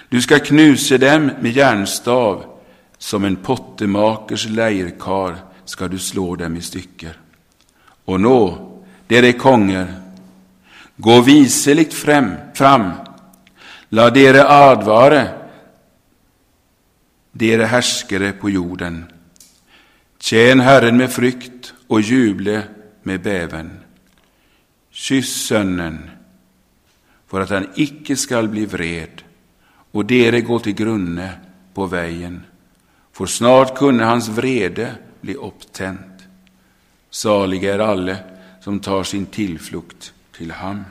Du 0.09 0.21
ska 0.21 0.39
knuse 0.39 0.97
dem 0.97 1.31
med 1.41 1.51
järnstav, 1.51 2.54
som 2.97 3.25
en 3.25 3.35
pottemakers 3.35 4.45
leirkar 4.45 5.35
ska 5.65 5.87
du 5.87 5.99
slå 5.99 6.35
dem 6.35 6.55
i 6.55 6.61
stycken. 6.61 7.13
Och 8.05 8.21
nå, 8.21 8.71
dere 9.07 9.33
konger, 9.33 9.93
gå 10.97 11.21
viseligt 11.21 11.93
fram, 11.93 12.31
fram, 12.55 12.91
la 13.89 14.09
dere 14.09 14.47
advare, 14.47 15.29
dere 17.31 17.63
härskare 17.63 18.31
på 18.31 18.49
jorden. 18.49 19.05
Tjän 20.19 20.59
Herren 20.59 20.97
med 20.97 21.11
frykt 21.11 21.73
och 21.87 22.01
juble 22.01 22.63
med 23.03 23.21
bäven. 23.21 23.79
Kyss 24.91 25.47
Sönnen, 25.47 26.09
för 27.27 27.41
att 27.41 27.49
han 27.49 27.67
icke 27.75 28.15
skall 28.15 28.47
bli 28.47 28.65
vred, 28.65 29.21
och 29.91 30.05
dere 30.05 30.41
gå 30.41 30.59
till 30.59 30.73
grunne 30.73 31.31
på 31.73 31.85
vägen, 31.85 32.43
för 33.15 33.25
snart 33.25 33.77
kunde 33.77 34.05
hans 34.05 34.27
vrede 34.27 34.95
bli 35.21 35.35
upptänt. 35.35 36.23
Saliga 37.09 37.73
är 37.73 37.79
alle 37.79 38.17
som 38.61 38.79
tar 38.79 39.03
sin 39.03 39.25
tillflukt 39.25 40.13
till 40.37 40.51
ham. 40.51 40.83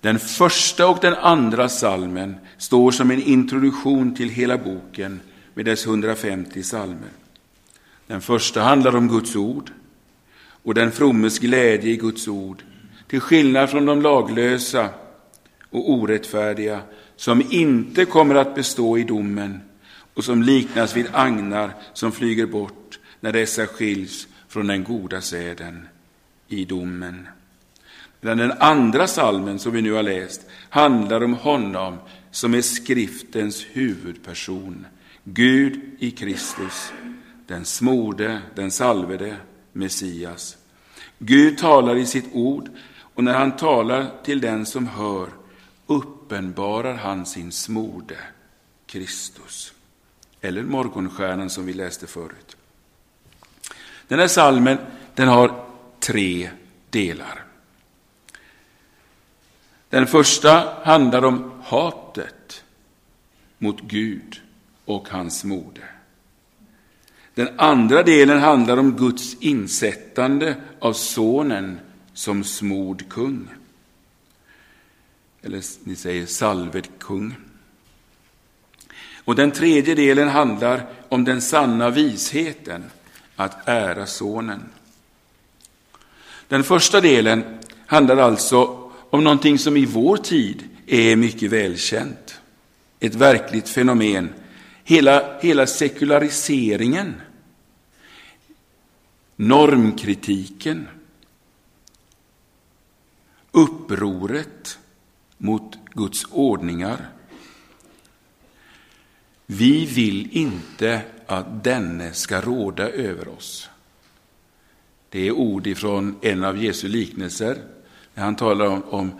Den 0.00 0.18
första 0.18 0.86
och 0.86 0.98
den 1.00 1.14
andra 1.14 1.68
salmen 1.68 2.36
står 2.58 2.90
som 2.90 3.10
en 3.10 3.22
introduktion 3.22 4.14
till 4.14 4.28
hela 4.28 4.58
boken 4.58 5.20
med 5.54 5.64
dess 5.64 5.86
150 5.86 6.62
salmer. 6.62 7.10
Den 8.06 8.20
första 8.20 8.62
handlar 8.62 8.96
om 8.96 9.08
Guds 9.08 9.36
ord 9.36 9.70
och 10.62 10.74
den 10.74 10.92
frommes 10.92 11.38
glädje 11.38 11.92
i 11.92 11.96
Guds 11.96 12.28
ord, 12.28 12.62
till 13.06 13.20
skillnad 13.20 13.70
från 13.70 13.86
de 13.86 14.02
laglösa 14.02 14.88
och 15.70 15.90
orättfärdiga 15.90 16.80
som 17.16 17.42
inte 17.50 18.04
kommer 18.04 18.34
att 18.34 18.54
bestå 18.54 18.98
i 18.98 19.04
domen 19.04 19.60
och 20.16 20.24
som 20.24 20.42
liknas 20.42 20.96
vid 20.96 21.06
agnar 21.12 21.70
som 21.92 22.12
flyger 22.12 22.46
bort 22.46 22.98
när 23.20 23.32
dessa 23.32 23.66
skiljs 23.66 24.28
från 24.48 24.66
den 24.66 24.84
goda 24.84 25.20
säden 25.20 25.88
i 26.48 26.64
domen. 26.64 27.28
Medan 28.20 28.38
den 28.38 28.52
andra 28.52 29.06
salmen 29.06 29.58
som 29.58 29.72
vi 29.72 29.82
nu 29.82 29.92
har 29.92 30.02
läst 30.02 30.40
handlar 30.68 31.24
om 31.24 31.34
honom 31.34 31.98
som 32.30 32.54
är 32.54 32.62
skriftens 32.62 33.66
huvudperson, 33.72 34.86
Gud 35.24 35.80
i 35.98 36.10
Kristus, 36.10 36.92
den 37.46 37.64
smorde, 37.64 38.40
den 38.54 38.70
salvede 38.70 39.36
Messias. 39.72 40.56
Gud 41.18 41.58
talar 41.58 41.96
i 41.96 42.06
sitt 42.06 42.32
ord 42.32 42.68
och 43.14 43.24
när 43.24 43.34
han 43.34 43.56
talar 43.56 44.10
till 44.24 44.40
den 44.40 44.66
som 44.66 44.86
hör 44.86 45.28
uppenbarar 45.86 46.94
han 46.94 47.26
sin 47.26 47.52
smorde, 47.52 48.16
Kristus. 48.86 49.72
Eller 50.46 50.62
morgonstjärnan 50.62 51.50
som 51.50 51.66
vi 51.66 51.72
läste 51.72 52.06
förut. 52.06 52.56
Den 54.08 54.18
här 54.18 54.28
salmen 54.28 54.78
den 55.14 55.28
har 55.28 55.64
tre 56.00 56.50
delar. 56.90 57.44
Den 59.88 60.06
första 60.06 60.82
handlar 60.84 61.24
om 61.24 61.62
hatet 61.64 62.64
mot 63.58 63.80
Gud 63.80 64.40
och 64.84 65.08
hans 65.08 65.44
moder. 65.44 65.90
Den 67.34 67.48
andra 67.58 68.02
delen 68.02 68.40
handlar 68.40 68.76
om 68.76 68.96
Guds 68.96 69.34
insättande 69.40 70.56
av 70.78 70.92
sonen 70.92 71.80
som 72.12 72.44
smord 72.44 73.08
kung. 73.08 73.48
Eller 75.42 75.62
ni 75.84 75.96
säger 75.96 76.26
salved 76.26 76.88
kung. 76.98 77.34
Och 79.26 79.34
den 79.34 79.50
tredje 79.50 79.94
delen 79.94 80.28
handlar 80.28 80.86
om 81.08 81.24
den 81.24 81.42
sanna 81.42 81.90
visheten 81.90 82.84
att 83.36 83.68
ära 83.68 84.06
sonen. 84.06 84.68
Den 86.48 86.64
första 86.64 87.00
delen 87.00 87.58
handlar 87.86 88.16
alltså 88.16 88.90
om 89.10 89.24
någonting 89.24 89.58
som 89.58 89.76
i 89.76 89.84
vår 89.84 90.16
tid 90.16 90.68
är 90.86 91.16
mycket 91.16 91.50
välkänt. 91.50 92.40
Ett 93.00 93.14
verkligt 93.14 93.68
fenomen. 93.68 94.34
Hela, 94.84 95.38
hela 95.40 95.66
sekulariseringen, 95.66 97.14
normkritiken, 99.36 100.88
upproret 103.52 104.78
mot 105.38 105.78
Guds 105.94 106.26
ordningar. 106.30 107.15
Vi 109.46 109.86
vill 109.86 110.28
inte 110.32 111.00
att 111.26 111.64
denne 111.64 112.12
ska 112.12 112.40
råda 112.40 112.90
över 112.90 113.28
oss. 113.28 113.68
Det 115.08 115.28
är 115.28 115.32
ord 115.32 115.66
ifrån 115.66 116.16
en 116.22 116.44
av 116.44 116.64
Jesu 116.64 116.88
liknelser. 116.88 117.58
När 118.14 118.24
han 118.24 118.36
talar 118.36 118.66
om, 118.66 118.82
om 118.82 119.12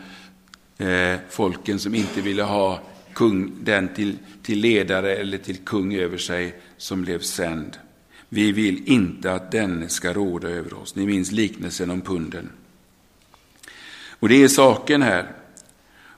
eh, 0.87 1.19
folken 1.31 1.79
som 1.79 1.95
inte 1.95 2.21
ville 2.21 2.43
ha 2.43 2.81
kung, 3.13 3.53
den 3.61 3.89
till, 3.95 4.19
till 4.43 4.59
ledare 4.59 5.17
eller 5.17 5.39
till 5.39 5.57
kung 5.57 5.95
över 5.95 6.19
sig 6.19 6.55
som 6.77 7.03
blev 7.03 7.21
sänd. 7.21 7.79
Vi 8.29 8.53
vill 8.53 8.89
inte 8.89 9.33
att 9.33 9.53
denne 9.53 9.89
ska 9.89 10.13
råda 10.13 10.49
över 10.49 10.75
oss. 10.75 10.95
Ni 10.95 11.07
minns 11.07 11.33
liknelsen 11.33 11.91
om 11.91 12.01
punden. 12.01 12.51
Och 14.09 14.29
det 14.29 14.43
är 14.43 14.49
saken 14.49 15.03
här. 15.03 15.33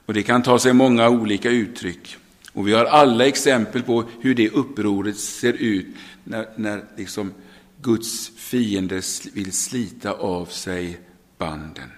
Och 0.05 0.13
det 0.13 0.23
kan 0.23 0.43
ta 0.43 0.59
sig 0.59 0.73
många 0.73 1.09
olika 1.09 1.49
uttryck. 1.49 2.17
Och 2.53 2.67
vi 2.67 2.73
har 2.73 2.85
alla 2.85 3.27
exempel 3.27 3.83
på 3.83 4.03
hur 4.21 4.35
det 4.35 4.49
upproret 4.49 5.17
ser 5.17 5.53
ut 5.53 5.87
när, 6.23 6.47
när 6.55 6.83
liksom 6.97 7.33
Guds 7.81 8.31
fiender 8.37 9.33
vill 9.35 9.51
slita 9.51 10.11
av 10.11 10.45
sig 10.45 10.99
banden. 11.37 11.91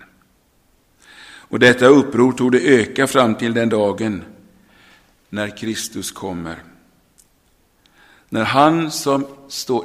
Och 1.51 1.60
detta 1.60 1.86
uppror 1.86 2.31
tog 2.31 2.51
det 2.51 2.79
öka 2.79 3.08
fram 3.08 3.36
till 3.36 3.53
den 3.53 3.70
dagen 3.70 4.24
när 5.29 5.58
Kristus 5.58 6.12
kommer. 6.12 6.63
När 8.29 8.43
han 8.43 8.91
som 8.91 9.25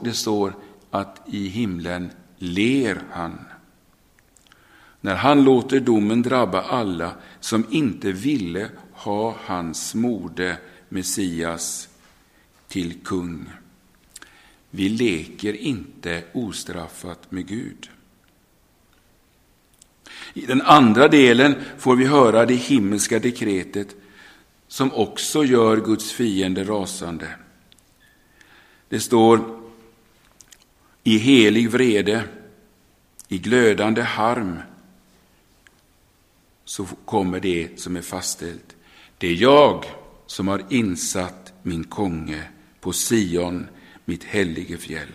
det 0.03 0.13
står 0.13 0.55
att 0.91 1.23
i 1.27 1.49
himlen 1.49 2.11
ler 2.39 3.03
han. 3.11 3.39
När 5.07 5.15
han 5.15 5.45
låter 5.45 5.81
domen 5.81 6.23
drabba 6.23 6.63
alla 6.63 7.13
som 7.41 7.67
inte 7.71 8.13
ville 8.13 8.69
ha 8.93 9.37
hans 9.45 9.95
mode 9.95 10.57
Messias 10.89 11.89
till 12.69 12.95
kung. 13.05 13.51
Vi 14.71 14.89
leker 14.89 15.53
inte 15.53 16.23
ostraffat 16.33 17.33
med 17.33 17.47
Gud. 17.47 17.91
I 20.35 20.47
den 20.47 20.63
andra 20.63 21.09
delen 21.09 21.55
får 21.79 21.97
vi 21.97 22.07
höra 22.07 22.47
det 22.47 22.55
himmelska 22.55 23.19
dekretet 23.19 23.97
som 24.69 24.93
också 24.93 25.45
gör 25.45 25.77
Guds 25.77 26.13
fiende 26.13 26.65
rasande. 26.65 27.29
Det 28.89 29.01
står 29.01 29.61
i 31.05 31.19
helig 31.19 31.71
vrede, 31.71 32.25
i 33.29 33.39
glödande 33.39 34.03
harm, 34.03 34.59
så 36.67 36.87
kommer 37.05 37.41
det 37.41 37.81
som 37.81 37.97
är 37.97 38.03
fastställt. 38.03 38.77
Det 39.19 39.29
är 39.29 39.35
jag 39.35 39.85
som 40.27 40.49
har 40.49 40.63
insatt 40.69 41.53
min 41.63 41.85
konge 41.85 42.43
på 42.81 42.93
Sion, 42.93 43.67
mitt 44.05 44.25
helige 44.25 44.77
fjäll. 44.77 45.13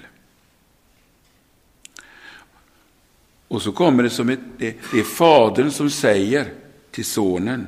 Och 3.47 3.61
så 3.61 3.71
kommer 3.71 4.03
det 4.03 4.09
som 4.09 4.29
ett, 4.29 4.39
det, 4.57 4.77
det 4.91 4.99
är 4.99 5.03
fadern 5.03 5.71
som 5.71 5.89
säger 5.89 6.53
till 6.91 7.05
sonen, 7.05 7.67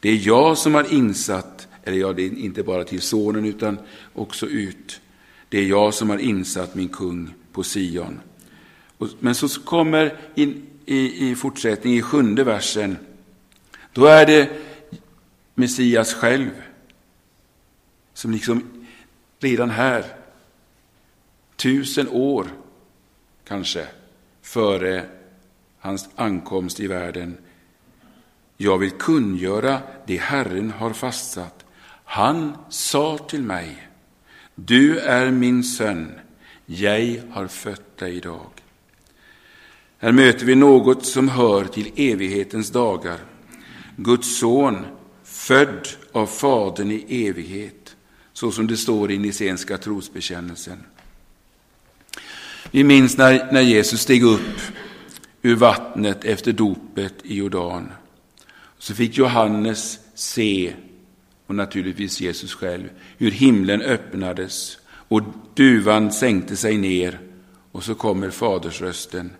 det 0.00 0.08
är 0.08 0.26
jag 0.26 0.58
som 0.58 0.74
har 0.74 0.92
insatt, 0.92 1.68
eller 1.84 1.98
ja, 1.98 2.12
det 2.12 2.22
är 2.22 2.38
inte 2.38 2.62
bara 2.62 2.84
till 2.84 3.00
sonen 3.00 3.44
utan 3.44 3.78
också 4.12 4.46
ut, 4.46 5.00
det 5.48 5.58
är 5.58 5.66
jag 5.66 5.94
som 5.94 6.10
har 6.10 6.18
insatt 6.18 6.74
min 6.74 6.88
kung 6.88 7.34
på 7.52 7.62
Sion. 7.62 8.20
Men 9.18 9.34
så 9.34 9.48
kommer 9.48 10.18
in 10.34 10.66
i, 10.86 11.30
i 11.30 11.34
fortsättningen, 11.34 11.98
i 11.98 12.02
sjunde 12.02 12.44
versen, 12.44 12.98
då 13.92 14.06
är 14.06 14.26
det 14.26 14.50
Messias 15.54 16.14
själv 16.14 16.50
som 18.14 18.30
liksom 18.32 18.86
redan 19.40 19.70
här, 19.70 20.04
tusen 21.56 22.08
år 22.08 22.46
kanske, 23.44 23.86
före 24.42 25.04
hans 25.78 26.08
ankomst 26.16 26.80
i 26.80 26.86
världen. 26.86 27.38
Jag 28.56 28.78
vill 28.78 28.90
kungöra 28.90 29.80
det 30.06 30.16
Herren 30.16 30.70
har 30.70 30.92
fastsatt. 30.92 31.64
Han 32.04 32.56
sa 32.68 33.18
till 33.18 33.42
mig, 33.42 33.88
du 34.54 34.98
är 34.98 35.30
min 35.30 35.64
son, 35.64 36.12
jag 36.66 37.22
har 37.30 37.46
fött 37.46 37.96
dig 37.96 38.16
idag. 38.16 38.50
Här 39.98 40.12
möter 40.12 40.46
vi 40.46 40.54
något 40.54 41.06
som 41.06 41.28
hör 41.28 41.64
till 41.64 41.92
evighetens 41.96 42.70
dagar. 42.70 43.18
Guds 43.96 44.38
son, 44.38 44.86
född 45.24 45.88
av 46.12 46.26
Fadern 46.26 46.90
i 46.90 47.26
evighet, 47.26 47.96
så 48.32 48.50
som 48.50 48.66
det 48.66 48.76
står 48.76 49.12
i 49.12 49.18
Nicenska 49.18 49.78
trosbekännelsen. 49.78 50.84
Vi 52.70 52.84
minns 52.84 53.16
när, 53.16 53.52
när 53.52 53.60
Jesus 53.60 54.00
steg 54.00 54.22
upp 54.22 54.60
ur 55.42 55.56
vattnet 55.56 56.24
efter 56.24 56.52
dopet 56.52 57.14
i 57.22 57.36
Jordan. 57.36 57.92
Så 58.78 58.94
fick 58.94 59.16
Johannes 59.16 59.98
se, 60.14 60.72
och 61.46 61.54
naturligtvis 61.54 62.20
Jesus 62.20 62.54
själv, 62.54 62.88
hur 63.18 63.30
himlen 63.30 63.82
öppnades 63.82 64.78
och 64.86 65.22
duvan 65.54 66.12
sänkte 66.12 66.56
sig 66.56 66.78
ner 66.78 67.20
och 67.72 67.84
så 67.84 67.94
kommer 67.94 68.30
fadersrösten. 68.30 69.30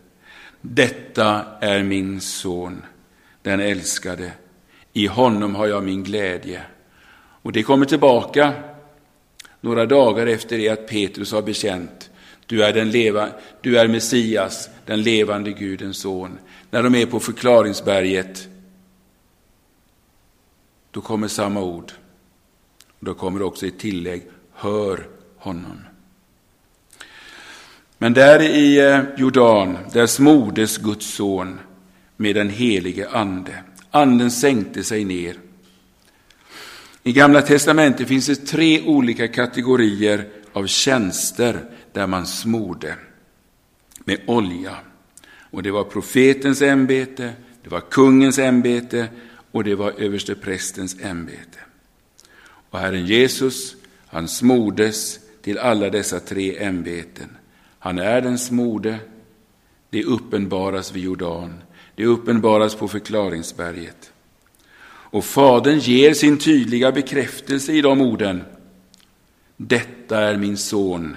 Detta 0.70 1.44
är 1.61 1.83
min 1.83 2.20
son, 2.20 2.83
den 3.42 3.61
älskade. 3.61 4.33
I 4.92 5.07
honom 5.07 5.55
har 5.55 5.66
jag 5.66 5.85
min 5.85 6.05
glädje. 6.05 6.62
Och 7.42 7.52
det 7.52 7.62
kommer 7.62 7.87
tillbaka 7.87 8.52
några 9.61 9.87
dagar 9.87 10.26
efter 10.26 10.59
det 10.59 10.68
att 10.68 10.88
Petrus 10.88 11.33
har 11.33 11.42
bekänt 11.42 12.11
du 12.46 12.64
är, 12.64 12.72
den 12.72 12.90
leva, 12.90 13.29
du 13.61 13.79
är 13.79 13.88
Messias, 13.88 14.68
den 14.87 15.02
levande 15.02 15.52
Gudens 15.52 15.98
son. 15.98 16.38
När 16.70 16.83
de 16.83 16.94
är 16.94 17.07
på 17.07 17.20
förklaringsberget, 17.20 18.48
då 20.90 21.00
kommer 21.00 21.29
samma 21.29 21.62
ord. 21.62 21.92
Då 23.00 23.14
kommer 23.14 23.42
också 23.42 23.66
ett 23.66 23.79
tillägg, 23.79 24.22
hör 24.52 25.09
honom. 25.37 25.81
Men 27.98 28.14
där 28.14 28.42
i 28.42 28.78
eh, 28.78 29.00
Jordan, 29.16 29.78
där 29.92 30.06
smordes 30.06 30.78
Guds 30.78 31.14
son 31.14 31.59
med 32.16 32.35
den 32.37 32.50
helige 32.50 33.09
ande. 33.09 33.62
Anden 33.90 34.30
sänkte 34.30 34.85
sig 34.85 35.04
ner. 35.04 35.37
I 37.02 37.12
Gamla 37.12 37.42
testamentet 37.42 38.09
finns 38.09 38.26
det 38.26 38.37
tre 38.37 38.82
olika 38.82 39.28
kategorier 39.28 40.28
av 40.52 40.66
tjänster 40.66 41.61
där 41.92 42.06
man 42.06 42.26
smorde 42.26 42.94
med 44.04 44.20
olja. 44.26 44.76
Och 45.50 45.62
det 45.62 45.70
var 45.70 45.85
profetens 45.85 46.62
ämbete, 46.62 47.32
det 47.62 47.70
var 47.70 47.80
kungens 47.80 48.38
ämbete 48.38 49.09
och 49.50 49.64
det 49.64 49.74
var 49.74 49.92
översteprästens 49.98 50.96
ämbete. 51.00 51.59
Och 52.70 52.78
Herren 52.78 53.06
Jesus, 53.06 53.76
han 54.06 54.28
smordes 54.28 55.18
till 55.42 55.59
alla 55.59 55.90
dessa 55.90 56.20
tre 56.20 56.59
ämbeten. 56.59 57.37
Han 57.87 57.99
är 57.99 58.20
den 58.20 58.38
smorde, 58.38 58.99
det 59.90 60.05
uppenbaras 60.05 60.92
vid 60.92 61.05
Jordan, 61.05 61.62
det 61.94 62.05
uppenbaras 62.05 62.75
på 62.75 62.88
förklaringsberget. 62.88 64.12
Och 64.88 65.25
Fadern 65.25 65.79
ger 65.79 66.14
sin 66.14 66.38
tydliga 66.38 66.92
bekräftelse 66.92 67.72
i 67.72 67.81
de 67.81 68.01
orden. 68.01 68.42
Detta 69.57 70.20
är 70.20 70.37
min 70.37 70.57
son, 70.57 71.16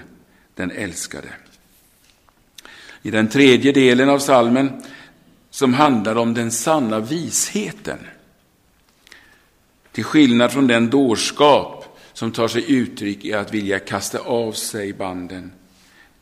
den 0.55 0.71
älskade. 0.71 1.27
I 3.01 3.11
den 3.11 3.27
tredje 3.27 3.71
delen 3.71 4.09
av 4.09 4.19
salmen 4.19 4.83
som 5.49 5.73
handlar 5.73 6.15
om 6.15 6.33
den 6.33 6.51
sanna 6.51 6.99
visheten. 6.99 7.99
Till 9.91 10.03
skillnad 10.03 10.51
från 10.51 10.67
den 10.67 10.89
dårskap 10.89 11.97
som 12.13 12.31
tar 12.31 12.47
sig 12.47 12.73
uttryck 12.73 13.25
i 13.25 13.33
att 13.33 13.53
vilja 13.53 13.79
kasta 13.79 14.19
av 14.19 14.51
sig 14.51 14.93
banden. 14.93 15.51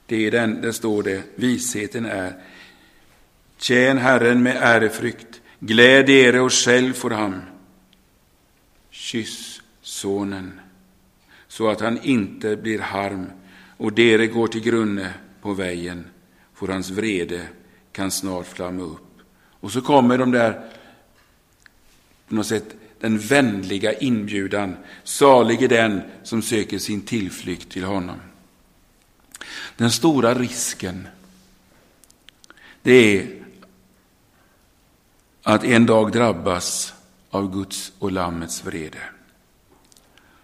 Det 0.08 0.28
är 0.28 0.32
den, 0.32 0.62
där 0.62 0.72
står 0.72 1.04
det, 1.04 1.24
visheten 1.36 2.06
är 2.06 2.34
Tjän 3.58 3.98
Herren 3.98 4.43
med 4.43 4.58
ärefrykt, 4.60 5.41
gläd 5.60 6.10
ere 6.10 6.39
och 6.39 6.54
själv 6.54 6.93
får 6.93 7.10
han. 7.10 7.41
Kyss 8.89 9.62
sonen, 9.82 10.60
så 11.48 11.70
att 11.70 11.82
han 11.82 12.00
inte 12.04 12.56
blir 12.56 12.80
harm 12.80 13.26
och 13.78 13.93
dere 13.93 14.28
går 14.28 14.48
till 14.48 14.62
grunne 14.62 15.13
på 15.41 15.54
vägen, 15.54 16.08
för 16.54 16.67
hans 16.67 16.89
vrede 16.89 17.48
kan 17.91 18.12
snart 18.12 18.48
flamma 18.48 18.84
upp. 18.84 19.22
Och 19.60 19.72
så 19.72 19.82
kommer 19.82 20.17
de 20.17 20.32
där, 20.32 20.70
på 22.28 22.36
något 22.36 22.48
sätt, 22.48 22.76
den 23.00 23.17
vänliga 23.17 23.93
inbjudan. 23.93 24.78
Salig 25.04 25.63
är 25.63 25.67
den 25.67 26.02
som 26.24 26.41
söker 26.41 26.78
sin 26.78 27.02
tillflykt 27.02 27.70
till 27.70 27.84
honom. 27.84 28.17
Den 29.78 29.92
stora 29.92 30.34
risken, 30.34 31.08
det 32.82 33.18
är 33.18 33.44
att 35.44 35.64
en 35.64 35.86
dag 35.86 36.12
drabbas 36.12 36.94
av 37.30 37.54
Guds 37.54 37.92
och 38.00 38.12
Lammets 38.12 38.66
vrede. 38.66 39.00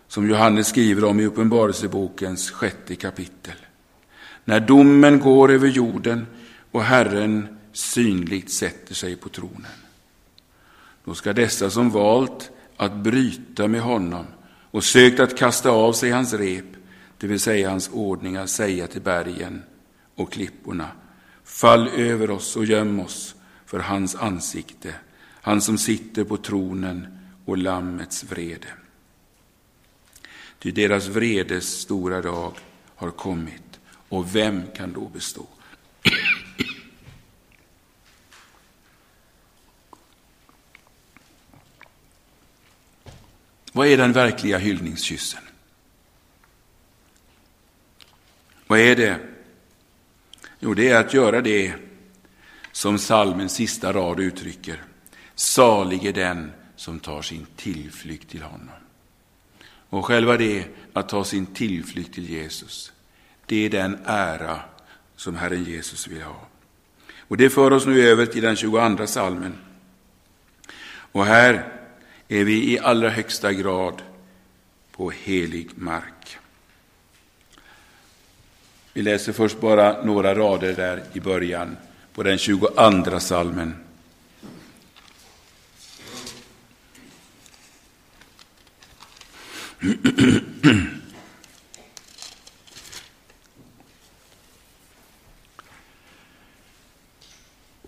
Som 0.08 0.30
Johannes 0.30 0.68
skriver 0.68 1.04
om 1.04 1.20
i 1.20 1.26
Uppenbarelsebokens 1.26 2.52
sjätte 2.52 2.96
kapitel. 2.96 3.56
När 4.46 4.60
domen 4.60 5.20
går 5.20 5.52
över 5.52 5.68
jorden 5.68 6.28
och 6.72 6.84
Herren 6.84 7.58
synligt 7.74 8.52
sätter 8.52 8.96
sig 8.96 9.16
på 9.16 9.30
tronen. 9.30 9.72
Då 11.06 11.16
ska 11.16 11.34
dessa 11.34 11.70
som 11.70 11.90
valt 11.90 12.52
att 12.78 12.96
bryta 12.96 13.68
med 13.68 13.82
honom 13.82 14.26
och 14.72 14.84
sökt 14.84 15.20
att 15.20 15.38
kasta 15.38 15.70
av 15.70 15.94
sig 15.94 16.12
hans 16.12 16.34
rep, 16.34 16.66
det 17.24 17.28
vill 17.28 17.40
säga 17.40 17.70
hans 17.70 17.90
ordningar, 17.94 18.46
säga 18.46 18.88
till 18.88 19.02
bergen 19.02 19.64
och 20.16 20.34
klipporna, 20.34 20.92
fall 21.44 21.88
över 21.88 22.30
oss 22.30 22.56
och 22.56 22.66
göm 22.66 23.00
oss 23.00 23.36
för 23.66 23.80
hans 23.80 24.16
ansikte, 24.16 24.96
han 25.42 25.62
som 25.62 25.78
sitter 25.78 26.24
på 26.24 26.38
tronen 26.38 27.20
och 27.46 27.58
Lammets 27.58 28.24
vrede. 28.24 28.68
Ty 30.60 30.72
deras 30.72 31.08
vredes 31.08 31.80
stora 31.80 32.22
dag 32.22 32.54
har 32.96 33.12
kommit, 33.12 33.80
och 34.10 34.36
vem 34.36 34.64
kan 34.76 34.94
då 34.94 35.10
bestå? 35.14 35.46
Vad 43.72 43.88
är 43.88 43.98
den 43.98 44.14
verkliga 44.14 44.58
hyllningskyssen? 44.58 45.44
Vad 48.74 48.80
är 48.80 48.96
det? 48.96 49.20
Jo, 50.60 50.74
det 50.74 50.90
är 50.90 51.00
att 51.00 51.14
göra 51.14 51.42
det 51.42 51.74
som 52.72 53.00
salmens 53.00 53.54
sista 53.54 53.94
rad 53.94 54.20
uttrycker. 54.20 54.82
Salig 55.36 56.06
är 56.06 56.14
den 56.14 56.52
som 56.76 57.00
tar 57.00 57.22
sin 57.22 57.46
tillflykt 57.56 58.30
till 58.30 58.42
honom. 58.42 58.70
Och 59.90 60.06
själva 60.06 60.38
det, 60.38 60.66
att 60.94 61.10
ta 61.10 61.24
sin 61.24 61.46
tillflykt 61.46 62.14
till 62.14 62.30
Jesus, 62.30 62.92
det 63.46 63.66
är 63.66 63.70
den 63.70 63.98
ära 64.06 64.60
som 65.16 65.36
Herren 65.36 65.64
Jesus 65.64 66.08
vill 66.08 66.22
ha. 66.22 66.48
Och 67.18 67.38
det 67.38 67.50
för 67.50 67.74
oss 67.74 67.86
nu 67.86 68.08
över 68.08 68.26
till 68.26 68.42
den 68.42 68.56
22 68.56 69.08
salmen. 69.08 69.58
Och 70.88 71.26
här 71.26 71.74
är 72.28 72.44
vi 72.44 72.74
i 72.74 72.80
allra 72.80 73.10
högsta 73.10 73.54
grad 73.54 74.02
på 74.92 75.10
helig 75.10 75.70
mark. 75.76 76.13
Vi 78.94 79.02
läser 79.02 79.34
först 79.34 79.60
bara 79.60 80.04
några 80.04 80.36
rader 80.36 80.74
där 80.74 81.04
i 81.14 81.20
början 81.20 81.78
på 82.14 82.24
den 82.24 82.38
22 82.38 83.20
salmen. 83.20 83.76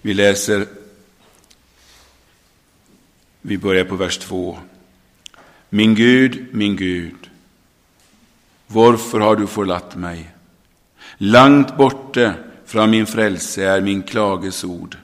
Vi 0.02 0.14
läser, 0.14 0.68
vi 3.42 3.58
börjar 3.58 3.86
på 3.86 3.96
vers 3.96 4.18
2. 4.18 4.60
Min 5.70 5.96
Gud, 5.96 6.48
min 6.52 6.76
Gud, 6.76 7.30
varför 8.68 9.20
har 9.20 9.36
du 9.36 9.48
förlatt 9.48 9.96
mig? 9.96 10.35
Langt 11.18 11.78
borte 11.78 12.36
från 12.66 12.90
min 12.90 13.08
frälse 13.08 13.64
är 13.64 13.82
min 13.82 14.04
klagesord. 14.04 14.98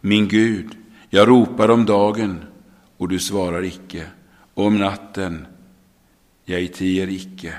Min 0.00 0.28
Gud, 0.28 0.76
jag 1.10 1.28
ropar 1.28 1.68
om 1.68 1.86
dagen 1.86 2.44
och 2.96 3.08
du 3.08 3.18
svarar 3.18 3.64
icke. 3.64 4.06
Om 4.54 4.78
natten, 4.78 5.46
jag 6.44 6.72
tiger 6.72 7.08
icke. 7.08 7.56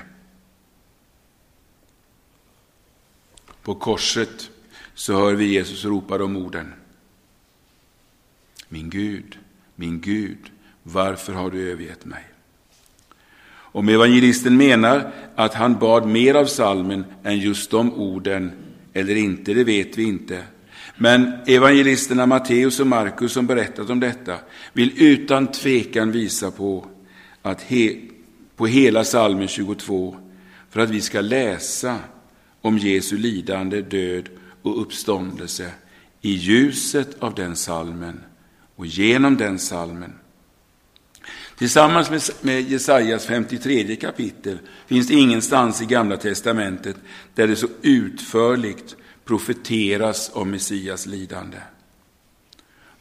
På 3.62 3.74
korset 3.74 4.50
så 4.94 5.12
hör 5.12 5.34
vi 5.34 5.44
Jesus 5.44 5.84
ropa 5.84 6.18
de 6.18 6.36
orden. 6.36 6.72
Min 8.68 8.90
Gud, 8.90 9.38
min 9.74 10.00
Gud, 10.00 10.50
varför 10.82 11.32
har 11.32 11.50
du 11.50 11.70
övergett 11.70 12.04
mig? 12.04 12.24
Om 13.76 13.88
evangelisten 13.88 14.56
menar 14.56 15.12
att 15.34 15.54
han 15.54 15.78
bad 15.78 16.06
mer 16.08 16.34
av 16.34 16.46
salmen 16.46 17.04
än 17.24 17.38
just 17.38 17.70
de 17.70 17.92
orden 17.92 18.52
eller 18.92 19.16
inte, 19.16 19.54
det 19.54 19.64
vet 19.64 19.98
vi 19.98 20.02
inte. 20.02 20.42
Men 20.96 21.32
evangelisterna 21.46 22.26
Matteus 22.26 22.80
och 22.80 22.86
Markus 22.86 23.32
som 23.32 23.46
berättat 23.46 23.90
om 23.90 24.00
detta 24.00 24.38
vill 24.72 25.02
utan 25.02 25.46
tvekan 25.46 26.12
visa 26.12 26.50
på, 26.50 26.86
att 27.42 27.62
he, 27.62 27.96
på 28.56 28.66
hela 28.66 29.04
salmen 29.04 29.48
22 29.48 30.16
för 30.70 30.80
att 30.80 30.90
vi 30.90 31.00
ska 31.00 31.20
läsa 31.20 31.98
om 32.60 32.78
Jesu 32.78 33.16
lidande, 33.16 33.82
död 33.82 34.28
och 34.62 34.82
uppståndelse 34.82 35.70
i 36.20 36.30
ljuset 36.30 37.16
av 37.18 37.34
den 37.34 37.56
salmen 37.56 38.20
och 38.76 38.86
genom 38.86 39.36
den 39.36 39.58
salmen. 39.58 40.12
Tillsammans 41.56 42.10
med, 42.10 42.22
med 42.40 42.60
Jesajas 42.70 43.26
53 43.26 43.96
kapitel 43.96 44.58
finns 44.86 45.08
det 45.08 45.14
ingenstans 45.14 45.82
i 45.82 45.86
Gamla 45.86 46.16
testamentet 46.16 46.96
där 47.34 47.46
det 47.46 47.56
så 47.56 47.68
utförligt 47.82 48.96
profeteras 49.24 50.30
om 50.34 50.50
Messias 50.50 51.06
lidande. 51.06 51.58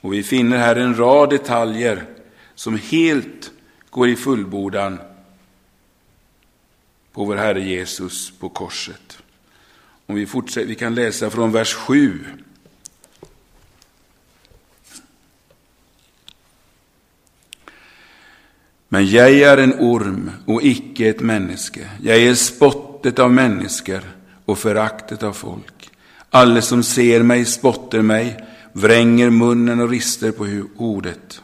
Och 0.01 0.13
vi 0.13 0.23
finner 0.23 0.57
här 0.57 0.75
en 0.75 0.97
rad 0.97 1.29
detaljer 1.29 2.05
som 2.55 2.77
helt 2.77 3.51
går 3.89 4.09
i 4.09 4.15
fullbordan 4.15 4.99
på 7.11 7.25
vår 7.25 7.35
Herre 7.35 7.61
Jesus 7.61 8.33
på 8.39 8.49
korset. 8.49 9.17
Om 10.05 10.15
vi, 10.15 10.25
fortsätter, 10.25 10.67
vi 10.67 10.75
kan 10.75 10.95
läsa 10.95 11.29
från 11.29 11.51
vers 11.51 11.73
7. 11.73 12.25
Men 18.95 19.07
jag 19.07 19.31
är 19.31 19.57
en 19.57 19.73
orm 19.79 20.31
och 20.45 20.63
icke 20.63 21.09
ett 21.09 21.19
människa. 21.19 21.81
Jag 22.01 22.17
är 22.17 22.35
spottet 22.35 23.19
av 23.19 23.31
människor 23.31 24.01
och 24.45 24.57
föraktet 24.57 25.23
av 25.23 25.33
folk. 25.33 25.89
Alla 26.29 26.61
som 26.61 26.83
ser 26.83 27.23
mig 27.23 27.45
spottar 27.45 28.01
mig, 28.01 28.37
vränger 28.73 29.29
munnen 29.29 29.79
och 29.79 29.89
rister 29.89 30.31
på 30.31 30.47
ordet. 30.77 31.41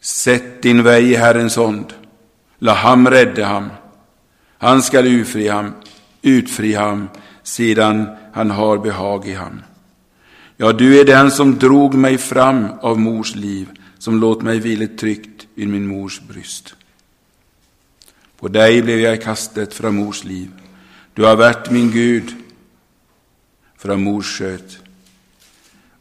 Sätt 0.00 0.62
din 0.62 0.82
väg 0.82 1.04
i 1.04 1.14
Herrens 1.14 1.56
hånd, 1.56 1.92
la 2.58 2.72
ham 2.72 3.10
rädde 3.10 3.44
ham. 3.44 3.70
Han 4.58 4.82
skall 4.82 5.06
utfri 5.06 5.48
ham, 5.48 5.72
utfri 6.22 6.74
ham, 6.74 7.08
sedan 7.42 8.06
han 8.32 8.50
har 8.50 8.78
behag 8.78 9.28
i 9.28 9.34
ham. 9.34 9.62
Ja, 10.56 10.72
du 10.72 11.00
är 11.00 11.04
den 11.04 11.30
som 11.30 11.58
drog 11.58 11.94
mig 11.94 12.18
fram 12.18 12.66
av 12.80 13.00
mors 13.00 13.34
liv, 13.34 13.68
som 13.98 14.20
låt 14.20 14.42
mig 14.42 14.58
vila 14.58 14.86
tryggt 14.86 15.37
vid 15.58 15.68
min 15.68 15.86
mors 15.86 16.20
bryst. 16.20 16.74
På 18.38 18.48
dig 18.48 18.82
blev 18.82 19.00
jag 19.00 19.22
kastet 19.22 19.74
från 19.74 19.96
mors 19.96 20.24
liv. 20.24 20.50
Du 21.14 21.24
har 21.24 21.36
varit 21.36 21.70
min 21.70 21.90
Gud 21.90 22.34
från 23.76 24.02
mors 24.02 24.38
sköt. 24.38 24.78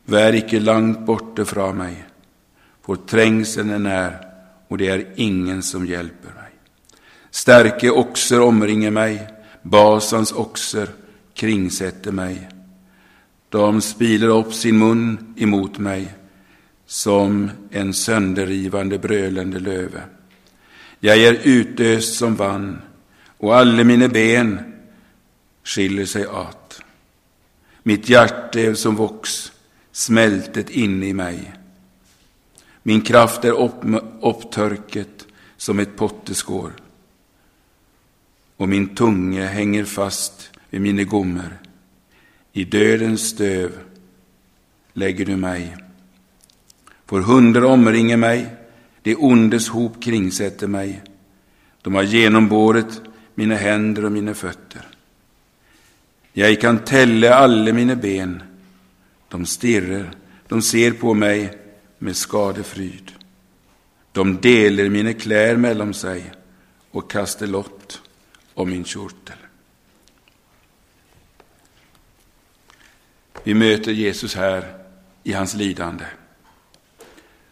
Vär 0.05 0.35
icke 0.35 0.59
långt 0.59 0.99
borta 0.99 1.45
från 1.45 1.77
mig, 1.77 2.05
för 2.85 2.95
trängseln 2.95 3.69
är 3.69 3.79
när 3.79 4.27
och 4.67 4.77
det 4.77 4.87
är 4.87 5.13
ingen 5.15 5.63
som 5.63 5.85
hjälper 5.85 6.33
mig. 6.33 6.51
Stärke 7.31 7.89
oxer 7.89 8.41
omringer 8.41 8.91
mig, 8.91 9.27
Basans 9.61 10.31
oxer 10.31 10.89
kringsätter 11.33 12.11
mig. 12.11 12.49
De 13.49 13.81
spiler 13.81 14.27
upp 14.27 14.53
sin 14.53 14.77
mun 14.77 15.33
emot 15.37 15.77
mig 15.77 16.16
som 16.87 17.51
en 17.71 17.93
sönderrivande 17.93 18.99
brölande 18.99 19.59
löve. 19.59 20.01
Jag 20.99 21.17
är 21.17 21.39
utöst 21.43 22.13
som 22.13 22.35
vann 22.35 22.81
och 23.37 23.55
alla 23.55 23.83
mina 23.83 24.07
ben 24.07 24.59
skiljer 25.63 26.05
sig 26.05 26.27
åt. 26.27 26.81
Mitt 27.83 28.09
hjärte 28.09 28.61
är 28.61 28.73
som 28.73 28.95
vox, 28.95 29.51
smältet 29.91 30.69
inne 30.69 31.05
i 31.05 31.13
mig. 31.13 31.53
Min 32.83 33.01
kraft 33.01 33.45
är 33.45 33.51
upp, 33.51 34.03
upptörket 34.21 35.27
som 35.57 35.79
ett 35.79 35.95
potteskår 35.97 36.73
och 38.57 38.69
min 38.69 38.95
tunga 38.95 39.47
hänger 39.47 39.85
fast 39.85 40.49
vid 40.69 40.81
mina 40.81 41.03
gommor. 41.03 41.57
I 42.53 42.63
dödens 42.63 43.29
stöv 43.29 43.71
lägger 44.93 45.25
du 45.25 45.35
mig. 45.35 45.86
Får 47.07 47.21
hundar 47.21 47.63
omringa 47.63 48.17
mig, 48.17 48.55
det 49.01 49.15
ondes 49.15 49.69
hop 49.69 50.03
kringsätter 50.03 50.67
mig. 50.67 51.01
De 51.81 51.95
har 51.95 52.03
genomboret 52.03 53.01
mina 53.35 53.55
händer 53.55 54.05
och 54.05 54.11
mina 54.11 54.33
fötter. 54.33 54.87
Jag 56.33 56.61
kan 56.61 56.79
tälla 56.79 57.35
alla 57.35 57.73
mina 57.73 57.95
ben. 57.95 58.43
De 59.29 59.45
stirrar, 59.45 60.11
de 60.47 60.61
ser 60.61 60.91
på 60.91 61.13
mig 61.13 61.57
med 61.97 62.15
skadefryd. 62.15 63.11
De 64.11 64.41
delar 64.41 64.89
mina 64.89 65.13
kläder 65.13 65.57
mellan 65.57 65.93
sig 65.93 66.31
och 66.91 67.11
kastar 67.11 67.47
lott 67.47 68.01
om 68.53 68.69
min 68.69 68.85
kjortel. 68.85 69.37
Vi 73.43 73.53
möter 73.53 73.91
Jesus 73.91 74.35
här 74.35 74.77
i 75.23 75.33
hans 75.33 75.53
lidande. 75.53 76.05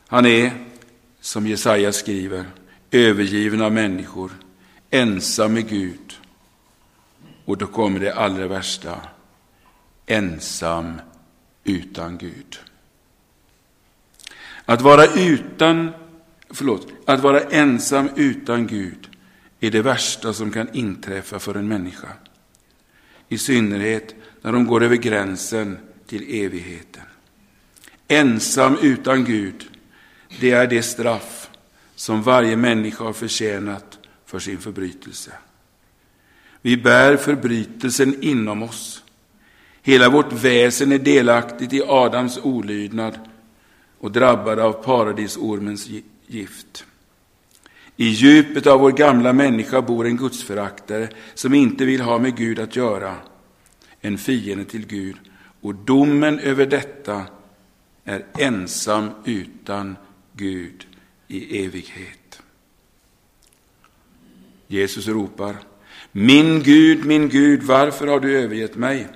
Han 0.07 0.25
är, 0.25 0.51
som 1.19 1.47
Jesaja 1.47 1.91
skriver, 1.91 2.45
övergiven 2.91 3.61
av 3.61 3.71
människor, 3.71 4.31
ensam 4.89 5.53
med 5.53 5.69
Gud. 5.69 6.13
Och 7.45 7.57
då 7.57 7.67
kommer 7.67 7.99
det 7.99 8.13
allra 8.13 8.47
värsta, 8.47 9.01
ensam 10.05 11.01
utan 11.63 12.17
Gud. 12.17 12.59
Att 14.65 14.81
vara 14.81 15.05
utan, 15.05 15.91
förlåt, 16.49 16.87
att 17.05 17.19
vara 17.19 17.41
ensam 17.41 18.09
utan 18.15 18.67
Gud 18.67 19.09
är 19.59 19.71
det 19.71 19.81
värsta 19.81 20.33
som 20.33 20.51
kan 20.51 20.75
inträffa 20.75 21.39
för 21.39 21.55
en 21.55 21.67
människa. 21.67 22.07
I 23.29 23.37
synnerhet 23.37 24.15
när 24.41 24.51
de 24.51 24.67
går 24.67 24.83
över 24.83 24.95
gränsen 24.95 25.77
till 26.07 26.43
evigheten. 26.43 27.03
Ensam 28.07 28.77
utan 28.81 29.25
Gud, 29.25 29.69
det 30.39 30.51
är 30.51 30.67
det 30.67 30.83
straff 30.83 31.49
som 31.95 32.23
varje 32.23 32.55
människa 32.55 33.03
har 33.03 33.13
förtjänat 33.13 33.99
för 34.25 34.39
sin 34.39 34.57
förbrytelse. 34.57 35.31
Vi 36.61 36.77
bär 36.77 37.17
förbrytelsen 37.17 38.23
inom 38.23 38.63
oss. 38.63 39.03
Hela 39.81 40.09
vårt 40.09 40.33
väsen 40.33 40.91
är 40.91 40.99
delaktigt 40.99 41.73
i 41.73 41.83
Adams 41.87 42.39
olydnad 42.43 43.19
och 43.99 44.11
drabbade 44.11 44.63
av 44.63 44.73
paradisormens 44.73 45.89
gift. 46.27 46.85
I 47.95 48.05
djupet 48.05 48.67
av 48.67 48.79
vår 48.79 48.91
gamla 48.91 49.33
människa 49.33 49.81
bor 49.81 50.07
en 50.07 50.17
gudsföraktare 50.17 51.09
som 51.33 51.53
inte 51.53 51.85
vill 51.85 52.01
ha 52.01 52.19
med 52.19 52.37
Gud 52.37 52.59
att 52.59 52.75
göra, 52.75 53.15
en 54.01 54.17
fiende 54.17 54.65
till 54.65 54.87
Gud. 54.87 55.15
Och 55.61 55.75
domen 55.75 56.39
över 56.39 56.65
detta 56.65 57.23
är 58.03 58.25
ensam 58.37 59.09
utan 59.25 59.95
Gud 60.35 60.87
i 61.27 61.65
evighet. 61.65 62.41
Jesus 64.67 65.07
ropar, 65.07 65.55
min 66.11 66.63
Gud, 66.63 67.05
min 67.05 67.29
Gud, 67.29 67.63
varför 67.63 68.07
har 68.07 68.19
du 68.19 68.39
övergett 68.39 68.75
mig? 68.75 69.07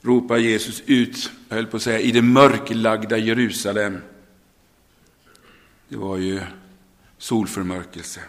Ropar 0.00 0.36
Jesus 0.36 0.82
ut, 0.86 1.30
jag 1.48 1.56
höll 1.56 1.66
på 1.66 1.76
att 1.76 1.82
säga, 1.82 2.00
i 2.00 2.12
det 2.12 2.22
mörklagda 2.22 3.18
Jerusalem. 3.18 4.00
Det 5.88 5.96
var 5.96 6.16
ju 6.16 6.40
solförmörkelse. 7.18 8.20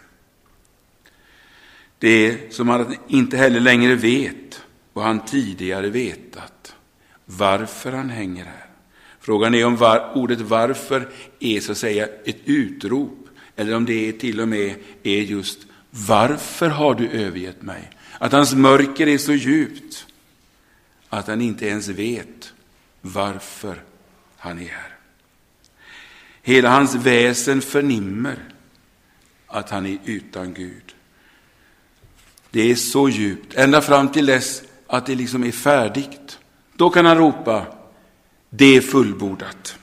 Det 1.98 2.08
är 2.08 2.50
som 2.50 2.70
att 2.70 2.86
han 2.86 2.96
inte 3.08 3.36
heller 3.36 3.60
längre 3.60 3.94
vet 3.94 4.62
vad 4.92 5.04
han 5.04 5.24
tidigare 5.24 5.88
vetat, 5.88 6.76
varför 7.24 7.92
han 7.92 8.10
hänger 8.10 8.44
här. 8.44 8.63
Frågan 9.24 9.54
är 9.54 9.64
om 9.64 9.76
var, 9.76 10.10
ordet 10.14 10.40
varför 10.40 11.08
är 11.40 11.60
så 11.60 11.72
att 11.72 11.78
säga 11.78 12.08
ett 12.24 12.40
utrop, 12.44 13.28
eller 13.56 13.76
om 13.76 13.84
det 13.84 14.08
är 14.08 14.12
till 14.12 14.40
och 14.40 14.48
med 14.48 14.74
är 15.02 15.20
just 15.20 15.58
varför 15.90 16.68
har 16.68 16.94
du 16.94 17.08
övergett 17.08 17.62
mig? 17.62 17.90
Att 18.18 18.32
hans 18.32 18.54
mörker 18.54 19.06
är 19.06 19.18
så 19.18 19.32
djupt 19.32 20.06
att 21.08 21.26
han 21.26 21.40
inte 21.40 21.66
ens 21.66 21.88
vet 21.88 22.52
varför 23.00 23.82
han 24.36 24.58
är 24.58 24.68
här. 24.68 24.96
Hela 26.42 26.70
hans 26.70 26.94
väsen 26.94 27.60
förnimmer 27.60 28.38
att 29.46 29.70
han 29.70 29.86
är 29.86 29.98
utan 30.04 30.54
Gud. 30.54 30.94
Det 32.50 32.70
är 32.70 32.74
så 32.74 33.08
djupt, 33.08 33.54
ända 33.54 33.80
fram 33.80 34.08
till 34.08 34.26
dess 34.26 34.62
att 34.86 35.06
det 35.06 35.14
liksom 35.14 35.44
är 35.44 35.52
färdigt. 35.52 36.38
Då 36.72 36.90
kan 36.90 37.06
han 37.06 37.18
ropa, 37.18 37.66
det 38.56 38.76
är 38.76 38.80
fullbordat. 38.80 39.78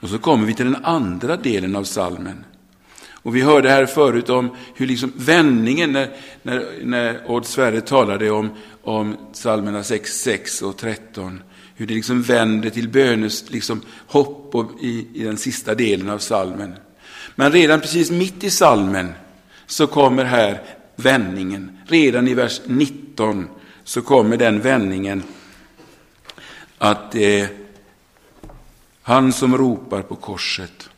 Och 0.00 0.08
så 0.08 0.18
kommer 0.18 0.46
vi 0.46 0.54
till 0.54 0.72
den 0.72 0.84
andra 0.84 1.36
delen 1.36 1.76
av 1.76 1.84
salmen. 1.84 2.44
Och 3.10 3.36
vi 3.36 3.40
hörde 3.40 3.70
här 3.70 3.86
förut 3.86 4.28
om 4.28 4.50
hur 4.74 4.86
liksom 4.86 5.12
vändningen, 5.16 5.92
när, 5.92 6.10
när, 6.42 6.66
när 6.82 7.30
Odd 7.30 7.46
Sverre 7.46 7.80
talade 7.80 8.30
om, 8.30 8.50
om 8.82 9.16
psalmerna 9.32 9.82
6, 9.82 10.20
6 10.20 10.62
och 10.62 10.76
13, 10.76 11.42
hur 11.74 11.86
det 11.86 11.94
liksom 11.94 12.22
vänder 12.22 12.70
till 12.70 12.88
bönes 12.88 13.50
liksom 13.50 13.80
hopp 14.06 14.54
i, 14.82 15.06
i 15.14 15.24
den 15.24 15.36
sista 15.36 15.74
delen 15.74 16.10
av 16.10 16.18
salmen. 16.18 16.74
Men 17.34 17.52
redan 17.52 17.80
precis 17.80 18.10
mitt 18.10 18.44
i 18.44 18.50
salmen 18.50 19.12
så 19.66 19.86
kommer 19.86 20.24
här 20.24 20.62
vändningen. 20.96 21.78
Redan 21.86 22.28
i 22.28 22.34
vers 22.34 22.60
19 22.66 23.46
så 23.84 24.02
kommer 24.02 24.36
den 24.36 24.60
vändningen 24.60 25.22
att 26.78 27.14
eh, 27.14 27.46
han 29.02 29.32
som 29.32 29.58
ropar 29.58 30.02
på 30.02 30.16
korset 30.16 30.90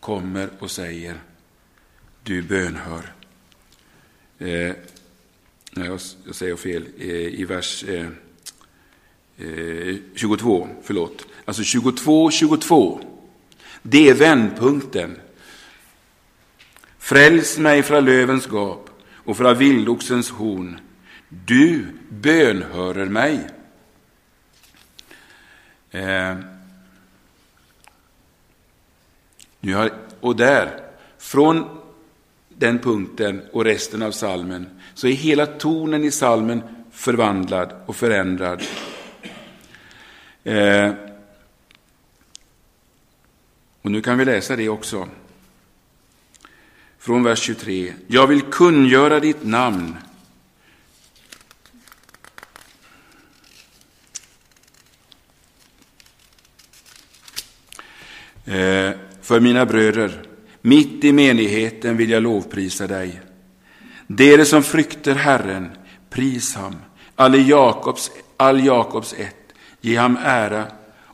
kommer 0.00 0.48
och 0.58 0.70
säger 0.70 1.20
du 2.22 2.42
bönhör. 2.42 3.12
Eh, 4.38 4.74
nej, 5.72 5.86
jag, 5.86 6.00
säger 6.34 6.56
fel, 6.56 6.86
eh, 6.98 7.06
i 7.10 7.44
vers 7.44 7.84
eh, 7.84 8.06
eh 9.38 9.96
22, 10.14 10.68
förlåt. 10.82 11.26
Alltså 11.44 11.62
22, 11.62 12.30
22. 12.30 13.00
Det 13.82 14.08
är 14.08 14.14
vändpunkten. 14.14 15.16
Fräls 16.98 17.58
mig 17.58 17.82
från 17.82 18.04
lövens 18.04 18.46
gap 18.46 18.90
och 19.12 19.36
från 19.36 19.58
vildoxens 19.58 20.30
horn. 20.30 20.80
Du 21.28 21.86
bönhörer 22.08 23.06
mig. 23.06 23.48
Eh, 25.90 26.36
nu 29.60 29.74
har, 29.74 29.90
och 30.20 30.36
där, 30.36 30.80
från 31.18 31.64
den 32.48 32.78
punkten 32.78 33.42
och 33.52 33.64
resten 33.64 34.02
av 34.02 34.10
salmen 34.10 34.80
så 34.94 35.06
är 35.06 35.12
hela 35.12 35.46
tonen 35.46 36.04
i 36.04 36.10
salmen 36.10 36.62
förvandlad 36.92 37.72
och 37.86 37.96
förändrad 37.96 38.62
Eh, 40.48 40.92
och 43.82 43.90
nu 43.90 44.02
kan 44.02 44.18
vi 44.18 44.24
läsa 44.24 44.56
det 44.56 44.68
också. 44.68 45.08
Från 46.98 47.22
vers 47.22 47.38
23. 47.38 47.92
Jag 48.06 48.26
vill 48.26 48.42
kungöra 48.42 49.20
ditt 49.20 49.44
namn. 49.44 49.96
Eh, 58.48 58.90
för 59.22 59.40
mina 59.40 59.66
bröder, 59.66 60.22
mitt 60.60 61.04
i 61.04 61.12
menigheten 61.12 61.96
vill 61.96 62.10
jag 62.10 62.22
lovprisa 62.22 62.86
dig. 62.86 63.20
Dere 64.06 64.44
som 64.44 64.62
frykter 64.62 65.14
Herren, 65.14 65.70
pris 66.10 66.54
ham, 66.54 66.76
all 67.16 67.48
Jakobs, 67.48 68.10
all 68.36 68.64
Jakobs 68.64 69.12
ett 69.12 69.34
Ge 69.80 69.96
ham 69.96 70.18
ära 70.22 70.66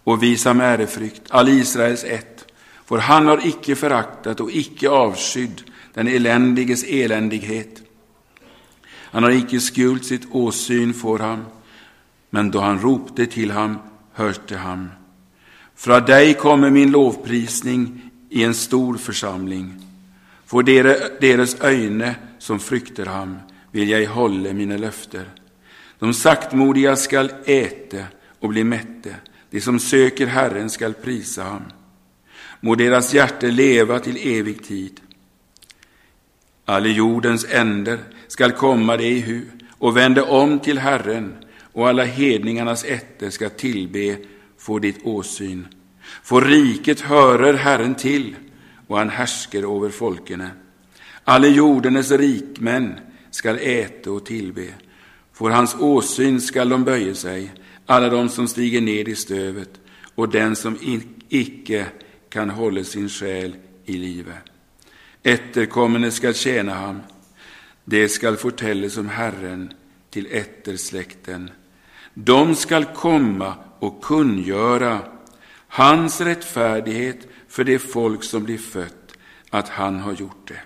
och 0.04 0.22
visa 0.22 0.50
ham 0.50 0.60
ärefrykt, 0.60 1.22
all 1.28 1.48
Israels 1.48 2.04
ett. 2.04 2.44
För 2.84 2.98
han 2.98 3.26
har 3.26 3.46
icke 3.46 3.74
föraktat 3.74 4.40
och 4.40 4.50
icke 4.52 4.88
avskydd 4.88 5.62
den 5.94 6.08
eländiges 6.08 6.84
eländighet, 6.84 7.80
Han 9.10 9.22
har 9.22 9.30
icke 9.30 9.60
skuld 9.60 10.04
sitt 10.04 10.26
åsyn 10.30 10.94
får 10.94 11.18
han, 11.18 11.44
men 12.30 12.50
då 12.50 12.60
han 12.60 12.80
ropte 12.80 13.26
till 13.26 13.50
ham, 13.50 13.78
hörte 14.12 14.56
han. 14.56 14.90
Från 15.76 16.04
dig 16.04 16.34
kommer 16.34 16.70
min 16.70 16.90
lovprisning 16.90 18.10
i 18.30 18.44
en 18.44 18.54
stor 18.54 18.96
församling. 18.96 19.74
Får 20.46 20.62
deras 21.20 21.60
öjne 21.60 22.14
som 22.38 22.60
frykter 22.60 23.06
ham, 23.06 23.38
vill 23.70 23.88
jag 23.88 24.06
hålla 24.06 24.52
mina 24.52 24.76
löfter. 24.76 25.28
De 25.98 26.14
saktmodiga 26.14 26.96
skall 26.96 27.32
äta 27.44 28.04
och 28.40 28.48
bli 28.48 28.64
mätte, 28.64 29.16
de 29.50 29.60
som 29.60 29.78
söker 29.78 30.26
Herren 30.26 30.70
skall 30.70 30.94
prisa 30.94 31.42
ham. 31.42 31.62
Må 32.60 32.74
deras 32.74 33.14
hjärte 33.14 33.50
leva 33.50 33.98
till 33.98 34.38
evig 34.38 34.64
tid. 34.64 35.00
Alla 36.64 36.88
jordens 36.88 37.46
änder 37.50 37.98
skall 38.28 38.52
komma 38.52 38.96
det 38.96 39.08
i 39.08 39.20
hu 39.20 39.42
och 39.78 39.96
vända 39.96 40.24
om 40.24 40.58
till 40.58 40.78
Herren, 40.78 41.34
och 41.72 41.88
alla 41.88 42.04
hedningarnas 42.04 42.84
ätter 42.84 43.30
skall 43.30 43.50
tillbe 43.50 44.16
Får 44.64 44.80
ditt 44.80 45.06
åsyn. 45.06 45.68
Får 46.22 46.42
riket 46.42 47.00
hörer 47.00 47.54
Herren 47.54 47.94
till, 47.94 48.36
och 48.86 48.98
han 48.98 49.10
härsker 49.10 49.76
över 49.76 49.90
folkene. 49.90 50.50
Alla 51.24 51.46
jordenes 51.46 52.10
rikmän 52.10 52.94
skall 53.30 53.58
äta 53.60 54.10
och 54.10 54.26
tillbe. 54.26 54.66
Får 55.32 55.50
hans 55.50 55.74
åsyn 55.74 56.40
skall 56.40 56.68
de 56.68 56.84
böja 56.84 57.14
sig, 57.14 57.52
alla 57.86 58.08
de 58.08 58.28
som 58.28 58.48
stiger 58.48 58.80
ned 58.80 59.08
i 59.08 59.14
stövet, 59.14 59.80
och 60.14 60.28
den 60.28 60.56
som 60.56 60.78
icke 61.28 61.86
kan 62.28 62.50
hålla 62.50 62.84
sin 62.84 63.08
själ 63.08 63.56
i 63.84 63.92
livet. 63.92 64.36
Efterkommande 65.22 66.10
skall 66.10 66.34
tjäna 66.34 66.74
ham, 66.74 67.00
det 67.84 68.08
skall 68.08 68.36
fortällas 68.36 68.96
om 68.96 69.08
Herren 69.08 69.72
till 70.10 70.28
ettersläkten. 70.30 71.50
De 72.14 72.54
skall 72.54 72.84
komma 72.84 73.54
och 73.78 74.02
kungöra 74.02 75.00
hans 75.68 76.20
rättfärdighet 76.20 77.18
för 77.48 77.64
det 77.64 77.78
folk 77.78 78.24
som 78.24 78.44
blir 78.44 78.58
fött, 78.58 79.16
att 79.50 79.68
han 79.68 80.00
har 80.00 80.12
gjort 80.12 80.48
det. 80.48 80.60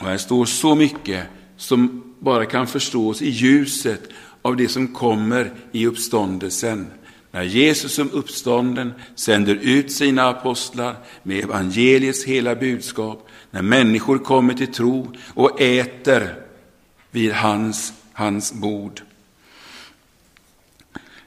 Och 0.00 0.06
här 0.06 0.16
står 0.16 0.44
så 0.44 0.74
mycket 0.74 1.26
som 1.56 2.14
bara 2.18 2.46
kan 2.46 2.66
förstås 2.66 3.22
i 3.22 3.30
ljuset 3.30 4.08
av 4.42 4.56
det 4.56 4.68
som 4.68 4.88
kommer 4.88 5.52
i 5.72 5.86
uppståndelsen. 5.86 6.86
När 7.30 7.42
Jesus 7.42 7.94
som 7.94 8.10
uppstånden 8.10 8.92
sänder 9.14 9.54
ut 9.54 9.92
sina 9.92 10.28
apostlar 10.28 10.96
med 11.22 11.44
evangeliets 11.44 12.24
hela 12.24 12.54
budskap, 12.54 13.28
när 13.50 13.62
människor 13.62 14.18
kommer 14.18 14.54
till 14.54 14.72
tro 14.72 15.12
och 15.34 15.60
äter 15.60 16.34
vid 17.10 17.32
hans, 17.32 17.92
hans 18.14 18.52
bord. 18.52 19.02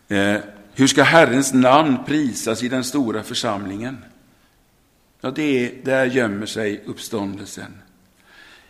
Eh, 0.07 0.37
hur 0.73 0.87
ska 0.87 1.03
Herrens 1.03 1.53
namn 1.53 1.97
prisas 2.05 2.63
i 2.63 2.67
den 2.67 2.83
stora 2.83 3.23
församlingen? 3.23 3.97
Ja, 5.21 5.31
det 5.31 5.65
är, 5.65 5.85
där 5.85 6.05
gömmer 6.05 6.45
sig 6.45 6.83
uppståndelsen. 6.85 7.77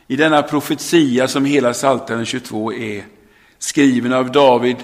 I 0.08 0.16
denna 0.16 0.44
profetia 0.44 1.28
som 1.28 1.46
hela 1.46 1.74
Psaltaren 1.74 2.26
22 2.26 2.74
är, 2.74 3.06
skriven 3.58 4.14
av 4.14 4.32
David 4.32 4.78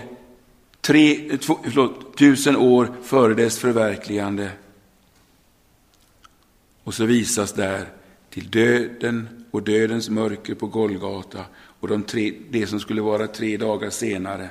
tre, 0.82 1.38
två, 1.38 1.60
förlåt, 1.64 2.18
tusen 2.18 2.56
år 2.58 2.92
före 3.04 3.34
dess 3.34 3.60
förverkligande. 3.60 4.52
Och 6.84 6.94
så 6.94 7.06
visas 7.06 7.54
där 7.54 7.90
till 8.30 8.52
döden 8.52 9.46
och 9.52 9.64
dödens 9.64 10.10
mörker 10.10 10.56
på 10.56 10.68
Golgata 10.68 11.46
och 11.84 11.90
de 11.90 12.04
tre, 12.04 12.34
det 12.50 12.68
som 12.68 12.80
skulle 12.80 13.02
vara 13.02 13.28
tre 13.28 13.58
dagar 13.58 13.90
senare. 13.90 14.50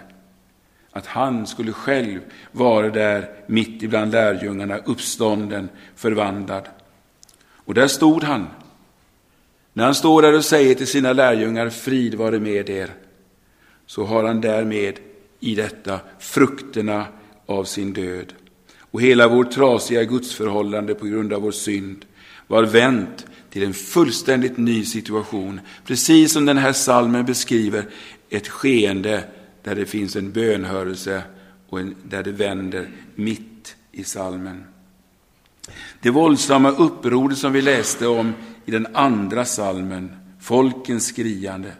Att 0.90 1.06
han 1.06 1.46
skulle 1.46 1.72
själv 1.72 2.20
vara 2.52 2.90
där 2.90 3.30
mitt 3.46 3.82
ibland 3.82 4.12
lärjungarna, 4.12 4.78
uppstånden, 4.78 5.68
förvandlad. 5.96 6.68
Och 7.40 7.74
där 7.74 7.88
stod 7.88 8.24
han. 8.24 8.46
När 9.72 9.84
han 9.84 9.94
står 9.94 10.22
där 10.22 10.36
och 10.36 10.44
säger 10.44 10.74
till 10.74 10.86
sina 10.86 11.12
lärjungar, 11.12 11.68
frid 11.68 12.14
vare 12.14 12.40
med 12.40 12.70
er, 12.70 12.90
så 13.86 14.04
har 14.04 14.24
han 14.24 14.40
därmed 14.40 14.98
i 15.40 15.54
detta 15.54 16.00
frukterna 16.18 17.06
av 17.46 17.64
sin 17.64 17.92
död. 17.92 18.32
Och 18.78 19.02
hela 19.02 19.28
vårt 19.28 19.50
trasiga 19.50 20.04
gudsförhållande 20.04 20.94
på 20.94 21.06
grund 21.06 21.32
av 21.32 21.42
vår 21.42 21.50
synd 21.50 22.04
var 22.46 22.62
vänt 22.62 23.26
till 23.52 23.62
en 23.62 23.74
fullständigt 23.74 24.56
ny 24.56 24.84
situation. 24.84 25.60
Precis 25.84 26.32
som 26.32 26.44
den 26.44 26.58
här 26.58 26.72
salmen 26.72 27.26
beskriver 27.26 27.86
ett 28.30 28.48
skeende 28.48 29.24
där 29.62 29.74
det 29.74 29.86
finns 29.86 30.16
en 30.16 30.32
bönhörelse 30.32 31.22
och 31.68 31.80
en, 31.80 31.94
där 32.04 32.22
det 32.22 32.32
vänder 32.32 32.90
mitt 33.14 33.76
i 33.92 34.04
salmen. 34.04 34.64
Det 36.00 36.10
våldsamma 36.10 36.70
upproret 36.70 37.38
som 37.38 37.52
vi 37.52 37.62
läste 37.62 38.06
om 38.06 38.34
i 38.64 38.70
den 38.70 38.86
andra 38.94 39.44
salmen, 39.44 40.16
folkens 40.40 41.06
skriande, 41.06 41.72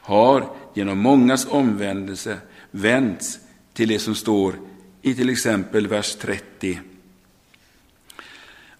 har 0.00 0.50
genom 0.74 0.98
mångas 0.98 1.46
omvändelse 1.46 2.38
vänts 2.70 3.38
till 3.72 3.88
det 3.88 3.98
som 3.98 4.14
står 4.14 4.54
i 5.02 5.14
till 5.14 5.30
exempel 5.30 5.86
vers 5.86 6.14
30. 6.14 6.80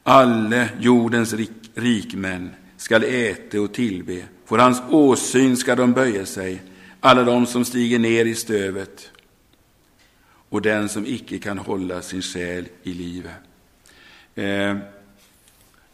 Alle 0.03 0.68
jordens 0.81 1.33
rik, 1.33 1.63
rikmän 1.75 2.51
skall 2.77 3.05
äta 3.05 3.61
och 3.61 3.75
tillbe, 3.75 4.23
för 4.45 4.59
hans 4.59 4.83
åsyn 4.91 5.57
skall 5.57 5.77
de 5.77 5.93
böja 5.93 6.27
sig, 6.27 6.63
alla 7.01 7.25
de 7.25 7.47
som 7.47 7.65
stiger 7.65 7.99
ner 7.99 8.25
i 8.25 8.35
stövet 8.35 9.11
och 10.49 10.63
den 10.63 10.89
som 10.89 11.07
icke 11.07 11.39
kan 11.39 11.59
hålla 11.59 12.03
sin 12.03 12.23
själ 12.23 12.69
i 12.83 12.93
livet. 12.93 13.33
Eh, 14.35 14.77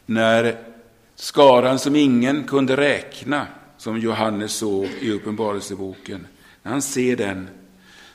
när 0.06 0.56
skaran 1.14 1.78
som 1.78 1.96
ingen 1.96 2.44
kunde 2.44 2.76
räkna, 2.76 3.46
som 3.76 3.98
Johannes 3.98 4.52
såg 4.52 4.88
i 5.00 5.10
Uppenbarelseboken, 5.10 6.26
när 6.62 6.72
han 6.72 6.82
ser 6.82 7.16
den 7.16 7.48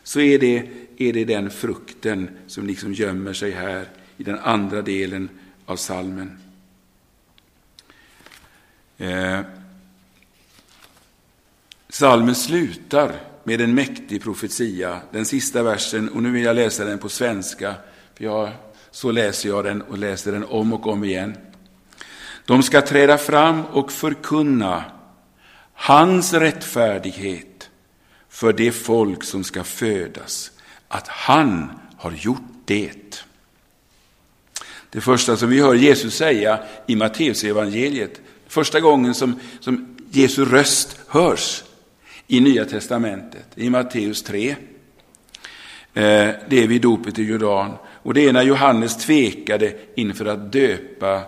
så 0.03 0.19
är 0.19 0.39
det, 0.39 0.69
är 0.97 1.13
det 1.13 1.25
den 1.25 1.49
frukten 1.49 2.29
som 2.47 2.67
liksom 2.67 2.93
gömmer 2.93 3.33
sig 3.33 3.51
här 3.51 3.85
i 4.17 4.23
den 4.23 4.39
andra 4.39 4.81
delen 4.81 5.29
av 5.65 5.75
salmen. 5.75 6.44
Eh, 8.97 9.39
salmen 11.89 12.35
slutar 12.35 13.11
med 13.43 13.61
en 13.61 13.73
mäktig 13.73 14.23
profetia, 14.23 15.01
den 15.11 15.25
sista 15.25 15.63
versen, 15.63 16.09
och 16.09 16.23
nu 16.23 16.31
vill 16.31 16.43
jag 16.43 16.55
läsa 16.55 16.85
den 16.85 16.99
på 16.99 17.09
svenska, 17.09 17.75
för 18.15 18.23
jag, 18.23 18.51
så 18.91 19.11
läser 19.11 19.49
jag 19.49 19.63
den 19.63 19.81
och 19.81 19.97
läser 19.97 20.31
den 20.31 20.43
om 20.43 20.73
och 20.73 20.87
om 20.87 21.03
igen. 21.03 21.37
De 22.45 22.63
ska 22.63 22.81
träda 22.81 23.17
fram 23.17 23.65
och 23.65 23.91
förkunna 23.91 24.83
hans 25.73 26.33
rättfärdighet 26.33 27.69
för 28.29 28.53
det 28.53 28.71
folk 28.71 29.23
som 29.23 29.43
ska 29.43 29.63
födas, 29.63 30.51
att 30.87 31.07
han 31.07 31.71
har 31.97 32.11
gjort 32.11 32.41
det. 32.65 33.23
Det 34.89 35.01
första 35.01 35.37
som 35.37 35.49
vi 35.49 35.61
hör 35.61 35.73
Jesus 35.73 36.15
säga 36.15 36.59
i 36.87 36.95
Matteusevangeliet, 36.95 38.21
första 38.55 38.79
gången 38.79 39.13
som, 39.13 39.39
som 39.59 39.97
Jesu 40.11 40.45
röst 40.45 40.99
hörs 41.07 41.63
i 42.27 42.39
Nya 42.39 42.65
Testamentet, 42.65 43.47
i 43.55 43.69
Matteus 43.69 44.23
3. 44.23 44.49
Eh, 44.49 44.55
det 46.49 46.63
är 46.63 46.67
vid 46.67 46.81
dopet 46.81 47.19
i 47.19 47.23
Jordan. 47.23 47.71
Och 47.83 48.13
det 48.13 48.27
är 48.27 48.33
när 48.33 48.41
Johannes 48.41 48.97
tvekade 48.97 49.75
inför 49.95 50.25
att 50.25 50.51
döpa 50.51 51.21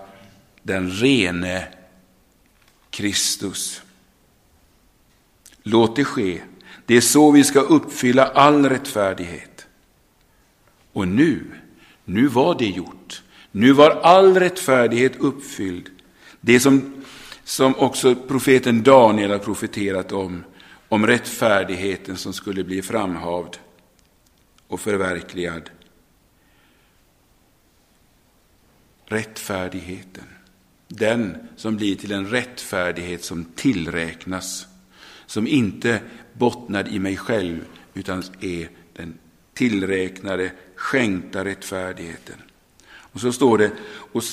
den 0.64 0.92
rene 0.92 1.68
Kristus. 2.90 3.82
Låt 5.64 5.96
det 5.96 6.06
ske, 6.06 6.42
det 6.86 6.98
är 6.98 7.02
så 7.02 7.32
vi 7.32 7.44
ska 7.44 7.60
uppfylla 7.60 8.26
all 8.26 8.70
rättfärdighet. 8.70 9.68
Och 10.94 11.08
nu, 11.08 11.44
nu 12.06 12.28
var 12.28 12.56
det 12.60 12.66
gjort. 12.66 13.24
Nu 13.52 13.72
var 13.72 13.90
all 13.90 14.40
rättfärdighet 14.40 15.16
uppfylld. 15.20 15.90
Det 16.42 16.60
som, 16.60 16.97
som 17.48 17.76
också 17.76 18.16
profeten 18.16 18.84
Daniel 18.84 19.32
har 19.32 19.40
profeterat 19.40 20.12
om, 20.12 20.44
om 20.90 21.08
rättfärdigheten 21.08 22.18
som 22.18 22.34
skulle 22.34 22.64
bli 22.64 22.82
framhavd 22.82 23.58
och 24.68 24.80
förverkligad. 24.80 25.70
Rättfärdigheten, 29.06 30.24
den 30.88 31.38
som 31.56 31.78
blir 31.78 31.96
till 31.96 32.12
en 32.12 32.30
rättfärdighet 32.30 33.24
som 33.24 33.46
tillräknas, 33.46 34.68
som 35.26 35.48
inte 35.48 36.02
bottnar 36.34 36.88
i 36.88 37.00
mig 37.00 37.18
själv, 37.18 37.66
utan 37.94 38.24
är 38.42 38.70
den 38.94 39.18
tillräknade, 39.54 40.52
skänkta 40.76 41.46
rättfärdigheten. 41.46 42.42
Och 43.18 43.22
så 43.22 43.32
står 43.32 43.58
det, 43.58 43.72
och 44.12 44.24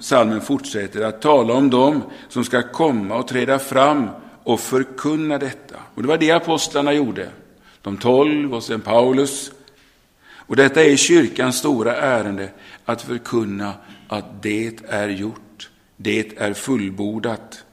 salmen 0.00 0.40
fortsätter 0.40 1.00
att 1.00 1.22
tala 1.22 1.54
om 1.54 1.70
dem 1.70 2.02
som 2.28 2.44
ska 2.44 2.62
komma 2.62 3.16
och 3.16 3.28
träda 3.28 3.58
fram 3.58 4.08
och 4.44 4.60
förkunna 4.60 5.38
detta. 5.38 5.76
Och 5.94 6.02
det 6.02 6.08
var 6.08 6.18
det 6.18 6.30
apostlarna 6.30 6.92
gjorde. 6.92 7.30
De 7.82 7.96
tolv 7.96 8.54
och 8.54 8.62
sen 8.62 8.80
Paulus. 8.80 9.52
Och 10.30 10.56
detta 10.56 10.84
är 10.84 10.96
kyrkans 10.96 11.58
stora 11.58 11.96
ärende, 11.96 12.50
att 12.84 13.02
förkunna 13.02 13.74
att 14.08 14.42
det 14.42 14.82
är 14.88 15.08
gjort, 15.08 15.70
det 15.96 16.38
är 16.38 16.54
fullbordat. 16.54 17.64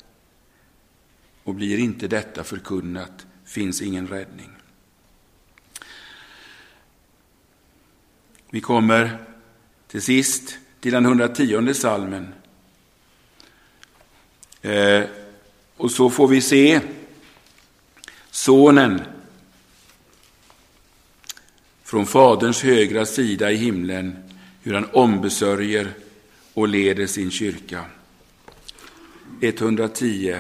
Och 1.43 1.55
blir 1.55 1.78
inte 1.78 2.07
detta 2.07 2.43
förkunnat 2.43 3.26
finns 3.45 3.82
ingen 3.82 4.07
räddning. 4.07 4.49
Vi 8.49 8.61
kommer 8.61 9.18
till 9.88 10.02
sist 10.02 10.58
till 10.80 10.92
den 10.92 11.06
110 11.06 11.74
salmen. 11.74 12.34
Eh, 14.62 15.04
och 15.78 15.92
så 15.92 16.10
får 16.10 16.28
vi 16.28 16.42
se 16.42 16.80
sonen 18.32 19.02
från 21.84 22.06
Faderns 22.06 22.64
högra 22.64 23.06
sida 23.06 23.52
i 23.52 23.56
himlen, 23.56 24.16
hur 24.64 24.74
han 24.74 24.86
ombesörjer 24.86 25.94
och 26.54 26.68
leder 26.68 27.08
sin 27.08 27.32
kyrka. 27.32 27.86
110 29.42 30.36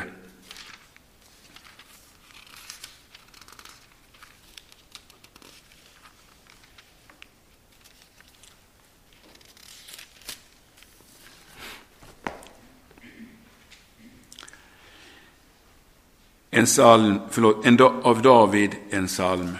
En 16.67 16.71
psalm, 16.71 17.19
förlåt, 17.29 17.65
en, 17.65 17.81
av 17.81 18.21
David, 18.21 18.75
en 18.89 19.07
psalm. 19.07 19.57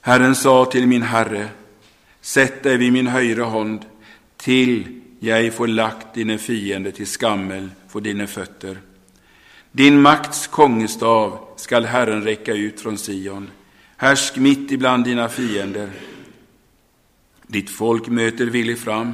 Herren 0.00 0.34
sa 0.34 0.64
till 0.64 0.86
min 0.86 1.02
Herre, 1.02 1.48
sätt 2.20 2.62
dig 2.62 2.76
vid 2.76 2.92
min 2.92 3.06
högra 3.06 3.46
hand, 3.46 3.84
till 4.36 5.00
jag 5.20 5.54
får 5.54 5.66
lagt 5.66 6.14
dina 6.14 6.38
fiender 6.38 6.90
till 6.90 7.06
skammel 7.06 7.70
för 7.88 8.00
dina 8.00 8.26
fötter. 8.26 8.78
Din 9.72 10.00
makts 10.00 10.46
kongestav 10.46 11.48
skall 11.56 11.84
Herren 11.84 12.22
räcka 12.24 12.52
ut 12.52 12.80
från 12.80 12.96
Sion. 12.96 13.50
Härsk 13.96 14.36
mitt 14.36 14.70
ibland 14.72 15.04
dina 15.04 15.28
fiender. 15.28 15.90
Ditt 17.46 17.70
folk 17.70 18.08
möter 18.08 18.46
villig 18.46 18.78
fram 18.78 19.12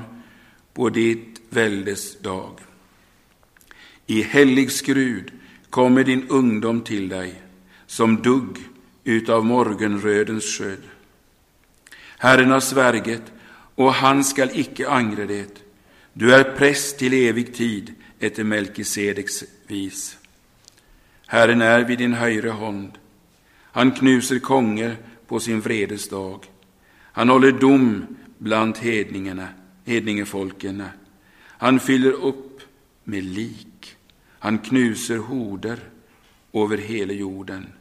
på 0.74 0.88
ditt 0.88 1.40
väldes 1.50 2.18
dag. 2.18 2.60
I 4.06 4.22
helig 4.22 4.72
skrud 4.72 5.32
kommer 5.70 6.04
din 6.04 6.28
ungdom 6.28 6.80
till 6.80 7.08
dig 7.08 7.42
som 7.86 8.22
dugg 8.22 8.58
utav 9.04 9.44
morgonrödens 9.44 10.44
sköld. 10.44 10.82
Herren 12.18 12.50
har 12.50 12.60
svärget, 12.60 13.22
och 13.74 13.92
han 13.92 14.24
skall 14.24 14.50
icke 14.52 14.88
angra 14.88 15.26
det. 15.26 15.62
Du 16.12 16.34
är 16.34 16.56
präst 16.56 16.98
till 16.98 17.12
evig 17.12 17.54
tid 17.54 17.94
efter 18.18 18.44
Melkisedeks 18.44 19.44
vis. 19.66 20.18
Herren 21.26 21.62
är 21.62 21.84
vid 21.84 21.98
din 21.98 22.12
högra 22.12 22.52
hand. 22.52 22.98
Han 23.62 23.92
knuser 23.92 24.38
konger 24.38 24.96
på 25.26 25.40
sin 25.40 25.60
vredes 25.60 26.08
dag. 26.08 26.44
Han 27.12 27.28
håller 27.28 27.52
dom 27.52 28.06
bland 28.38 28.78
hedningarna, 28.78 29.48
hedningefolken. 29.84 30.82
Han 31.46 31.80
fyller 31.80 32.12
upp 32.12 32.60
med 33.04 33.24
lik. 33.24 33.67
Han 34.38 34.58
knuser 34.58 35.18
horder 35.18 35.78
över 36.52 36.76
hela 36.76 37.12
jorden. 37.12 37.72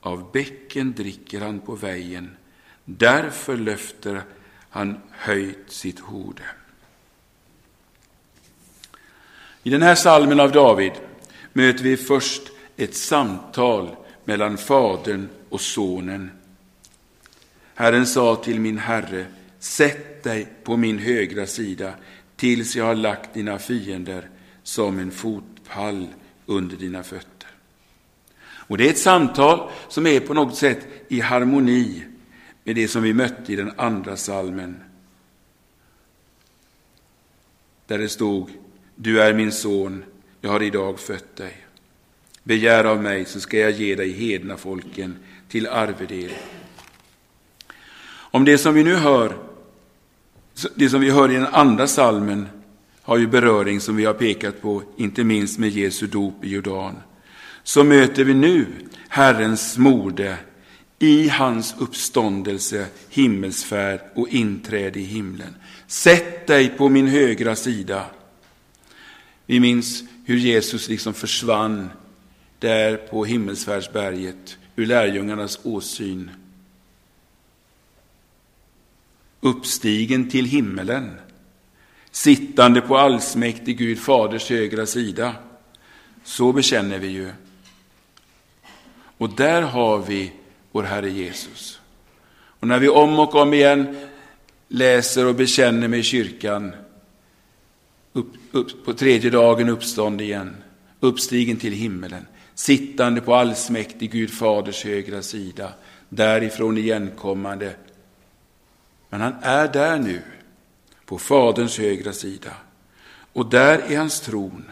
Av 0.00 0.32
bäcken 0.32 0.92
dricker 0.92 1.40
han 1.40 1.60
på 1.60 1.74
vägen, 1.74 2.36
därför 2.84 3.56
löfter 3.56 4.22
han 4.70 5.00
höjt 5.10 5.72
sitt 5.72 6.00
horde. 6.00 6.42
I 9.62 9.70
den 9.70 9.82
här 9.82 9.94
salmen 9.94 10.40
av 10.40 10.52
David 10.52 10.92
möter 11.52 11.84
vi 11.84 11.96
först 11.96 12.42
ett 12.76 12.94
samtal 12.94 13.96
mellan 14.24 14.58
Fadern 14.58 15.28
och 15.48 15.60
Sonen. 15.60 16.30
Herren 17.74 18.06
sa 18.06 18.36
till 18.36 18.60
min 18.60 18.78
Herre, 18.78 19.26
sätt 19.58 20.22
dig 20.22 20.48
på 20.64 20.76
min 20.76 20.98
högra 20.98 21.46
sida 21.46 21.92
tills 22.36 22.76
jag 22.76 22.84
har 22.84 22.94
lagt 22.94 23.34
dina 23.34 23.58
fiender 23.58 24.28
som 24.62 24.98
en 24.98 25.10
fot 25.10 25.44
pall 25.68 26.08
under 26.46 26.76
dina 26.76 27.02
fötter. 27.02 27.48
Och 28.68 28.78
det 28.78 28.86
är 28.86 28.90
ett 28.90 28.98
samtal 28.98 29.70
som 29.88 30.06
är 30.06 30.20
på 30.20 30.34
något 30.34 30.56
sätt 30.56 30.86
i 31.08 31.20
harmoni 31.20 32.04
med 32.64 32.76
det 32.76 32.88
som 32.88 33.02
vi 33.02 33.14
mötte 33.14 33.52
i 33.52 33.56
den 33.56 33.72
andra 33.76 34.16
salmen. 34.16 34.76
Där 37.86 37.98
det 37.98 38.08
stod, 38.08 38.50
du 38.94 39.22
är 39.22 39.34
min 39.34 39.52
son, 39.52 40.04
jag 40.40 40.50
har 40.50 40.62
idag 40.62 41.00
fött 41.00 41.36
dig. 41.36 41.66
Begär 42.42 42.84
av 42.84 43.02
mig 43.02 43.24
så 43.24 43.40
ska 43.40 43.58
jag 43.58 43.70
ge 43.70 43.94
dig 43.94 44.12
hedna 44.12 44.56
folken 44.56 45.18
till 45.48 45.66
arvedel. 45.66 46.32
Om 48.08 48.44
det 48.44 48.58
som 48.58 48.74
vi 48.74 48.84
nu 48.84 48.94
hör, 48.94 49.36
det 50.74 50.88
som 50.88 51.00
vi 51.00 51.10
hör 51.10 51.30
i 51.30 51.34
den 51.34 51.46
andra 51.46 51.86
salmen 51.86 52.48
har 53.06 53.18
ju 53.18 53.26
beröring 53.26 53.80
som 53.80 53.96
vi 53.96 54.04
har 54.04 54.14
pekat 54.14 54.62
på, 54.62 54.82
inte 54.96 55.24
minst 55.24 55.58
med 55.58 55.70
Jesu 55.70 56.06
dop 56.06 56.44
i 56.44 56.48
Jordan 56.48 56.94
så 57.66 57.84
möter 57.84 58.24
vi 58.24 58.34
nu 58.34 58.66
Herrens 59.08 59.78
mode 59.78 60.38
i 60.98 61.28
hans 61.28 61.74
uppståndelse, 61.78 62.86
himmelsfärd 63.10 64.00
och 64.14 64.28
inträde 64.28 65.00
i 65.00 65.02
himlen. 65.02 65.54
Sätt 65.86 66.46
dig 66.46 66.68
på 66.68 66.88
min 66.88 67.06
högra 67.06 67.56
sida. 67.56 68.06
Vi 69.46 69.60
minns 69.60 70.02
hur 70.24 70.36
Jesus 70.36 70.88
liksom 70.88 71.14
försvann 71.14 71.90
där 72.58 72.96
på 72.96 73.24
himmelsfärdsberget 73.24 74.58
ur 74.76 74.86
lärjungarnas 74.86 75.58
åsyn. 75.62 76.30
Uppstigen 79.40 80.30
till 80.30 80.44
himmelen, 80.44 81.14
sittande 82.16 82.80
på 82.80 82.96
allsmäktig 82.96 83.78
Gud 83.78 83.98
faders 83.98 84.50
högra 84.50 84.86
sida. 84.86 85.32
Så 86.24 86.52
bekänner 86.52 86.98
vi 86.98 87.06
ju. 87.06 87.30
Och 89.18 89.30
där 89.30 89.62
har 89.62 89.98
vi 89.98 90.32
vår 90.72 90.82
Herre 90.82 91.10
Jesus. 91.10 91.80
Och 92.60 92.68
när 92.68 92.78
vi 92.78 92.88
om 92.88 93.18
och 93.18 93.34
om 93.34 93.54
igen 93.54 93.96
läser 94.68 95.26
och 95.26 95.34
bekänner 95.34 95.88
med 95.88 96.04
kyrkan, 96.04 96.72
upp, 98.12 98.32
upp, 98.52 98.84
på 98.84 98.92
tredje 98.92 99.30
dagen 99.30 99.68
uppstånd 99.68 100.20
igen, 100.20 100.56
uppstigen 101.00 101.56
till 101.56 101.72
himmelen, 101.72 102.26
sittande 102.54 103.20
på 103.20 103.34
allsmäktig 103.34 104.12
Gud 104.12 104.30
faders 104.30 104.84
högra 104.84 105.22
sida, 105.22 105.72
därifrån 106.08 106.78
igenkommande. 106.78 107.74
Men 109.10 109.20
han 109.20 109.34
är 109.42 109.68
där 109.68 109.98
nu, 109.98 110.22
på 111.06 111.18
Faderns 111.18 111.78
högra 111.78 112.12
sida. 112.12 112.52
Och 113.32 113.50
där 113.50 113.78
är 113.92 113.98
hans 113.98 114.20
tron. 114.20 114.70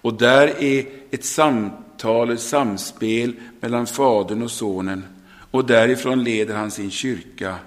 Och 0.00 0.14
där 0.14 0.62
är 0.62 0.86
ett 1.10 1.24
samtal 1.24 2.30
ett 2.30 2.40
samspel 2.40 3.34
mellan 3.60 3.86
Fadern 3.86 4.42
och 4.42 4.50
Sonen 4.50 5.04
och 5.50 5.64
därifrån 5.64 6.24
leder 6.24 6.54
han 6.54 6.70
sin 6.70 6.90
kyrka 6.90 7.58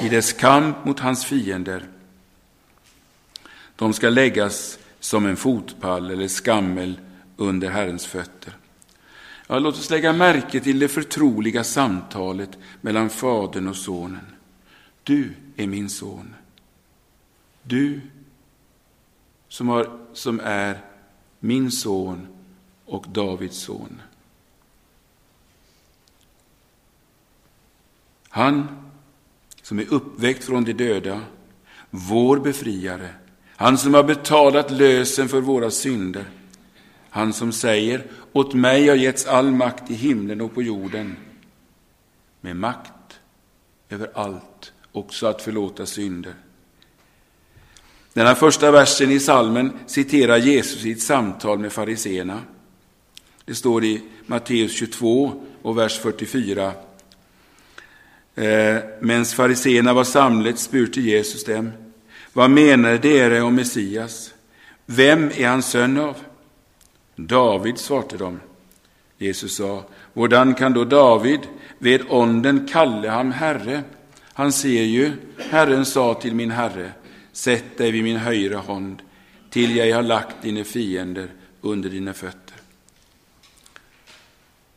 i 0.00 0.08
dess 0.08 0.32
kamp 0.32 0.84
mot 0.84 1.00
hans 1.00 1.24
fiender. 1.24 1.84
De 3.76 3.92
ska 3.92 4.08
läggas 4.08 4.78
som 5.00 5.26
en 5.26 5.36
fotpall 5.36 6.10
eller 6.10 6.28
skammel 6.28 7.00
under 7.36 7.70
Herrens 7.70 8.06
fötter. 8.06 8.52
Ja, 9.46 9.58
låt 9.58 9.74
oss 9.74 9.90
lägga 9.90 10.12
märke 10.12 10.60
till 10.60 10.78
det 10.78 10.88
förtroliga 10.88 11.64
samtalet 11.64 12.50
mellan 12.80 13.10
Fadern 13.10 13.68
och 13.68 13.76
Sonen. 13.76 14.26
Du 15.02 15.34
är 15.58 15.66
min 15.66 15.90
son. 15.90 16.34
Du 17.62 18.00
som, 19.48 19.68
har, 19.68 19.98
som 20.12 20.40
är 20.40 20.80
min 21.40 21.70
son 21.70 22.26
och 22.84 23.06
Davids 23.08 23.58
son. 23.58 24.02
Han 28.28 28.66
som 29.62 29.78
är 29.78 29.92
uppväckt 29.92 30.44
från 30.44 30.64
de 30.64 30.72
döda, 30.72 31.20
vår 31.90 32.38
befriare, 32.38 33.14
han 33.56 33.78
som 33.78 33.94
har 33.94 34.04
betalat 34.04 34.70
lösen 34.70 35.28
för 35.28 35.40
våra 35.40 35.70
synder, 35.70 36.24
han 37.10 37.32
som 37.32 37.52
säger 37.52 38.06
åt 38.32 38.54
mig 38.54 38.88
har 38.88 38.96
getts 38.96 39.26
all 39.26 39.50
makt 39.50 39.90
i 39.90 39.94
himlen 39.94 40.40
och 40.40 40.54
på 40.54 40.62
jorden, 40.62 41.16
med 42.40 42.56
makt 42.56 43.20
över 43.88 44.10
allt, 44.14 44.72
också 44.92 45.26
att 45.26 45.42
förlåta 45.42 45.86
synder. 45.86 46.34
Denna 48.12 48.34
första 48.34 48.70
versen 48.70 49.10
i 49.10 49.20
salmen 49.20 49.72
citerar 49.86 50.36
Jesus 50.36 50.84
i 50.84 50.92
ett 50.92 51.02
samtal 51.02 51.58
med 51.58 51.72
fariseerna. 51.72 52.40
Det 53.44 53.54
står 53.54 53.84
i 53.84 54.02
Matteus 54.26 54.72
22 54.72 55.44
och 55.62 55.78
vers 55.78 55.98
44. 55.98 56.72
Eh, 58.34 58.76
Medan 59.00 59.24
fariseerna 59.24 59.92
var 59.92 60.04
samlet 60.04 60.58
spurte 60.58 61.00
Jesus 61.00 61.44
dem. 61.44 61.72
Vad 62.32 62.50
menar 62.50 62.98
dere 62.98 63.42
om 63.42 63.54
Messias? 63.54 64.34
Vem 64.86 65.30
är 65.36 65.48
han 65.48 65.62
son 65.62 65.98
av? 65.98 66.16
David 67.16 67.78
svarte 67.78 68.16
de. 68.16 68.40
Jesus 69.18 69.56
sa, 69.56 69.84
Hvordan 70.12 70.54
kan 70.54 70.72
då 70.72 70.84
David 70.84 71.40
ved 71.78 72.02
onden 72.08 72.68
kalle 72.72 73.08
ham 73.08 73.32
herre? 73.32 73.82
Han 74.38 74.52
ser 74.52 74.82
ju, 74.82 75.12
Herren 75.38 75.86
sa 75.86 76.14
till 76.14 76.34
min 76.34 76.50
herre, 76.50 76.92
sätt 77.32 77.78
dig 77.78 77.90
vid 77.90 78.04
min 78.04 78.16
högra 78.16 78.60
hand, 78.60 79.02
till 79.50 79.76
jag 79.76 79.96
har 79.96 80.02
lagt 80.02 80.42
dina 80.42 80.64
fiender 80.64 81.28
under 81.60 81.90
dina 81.90 82.14
fötter. 82.14 82.56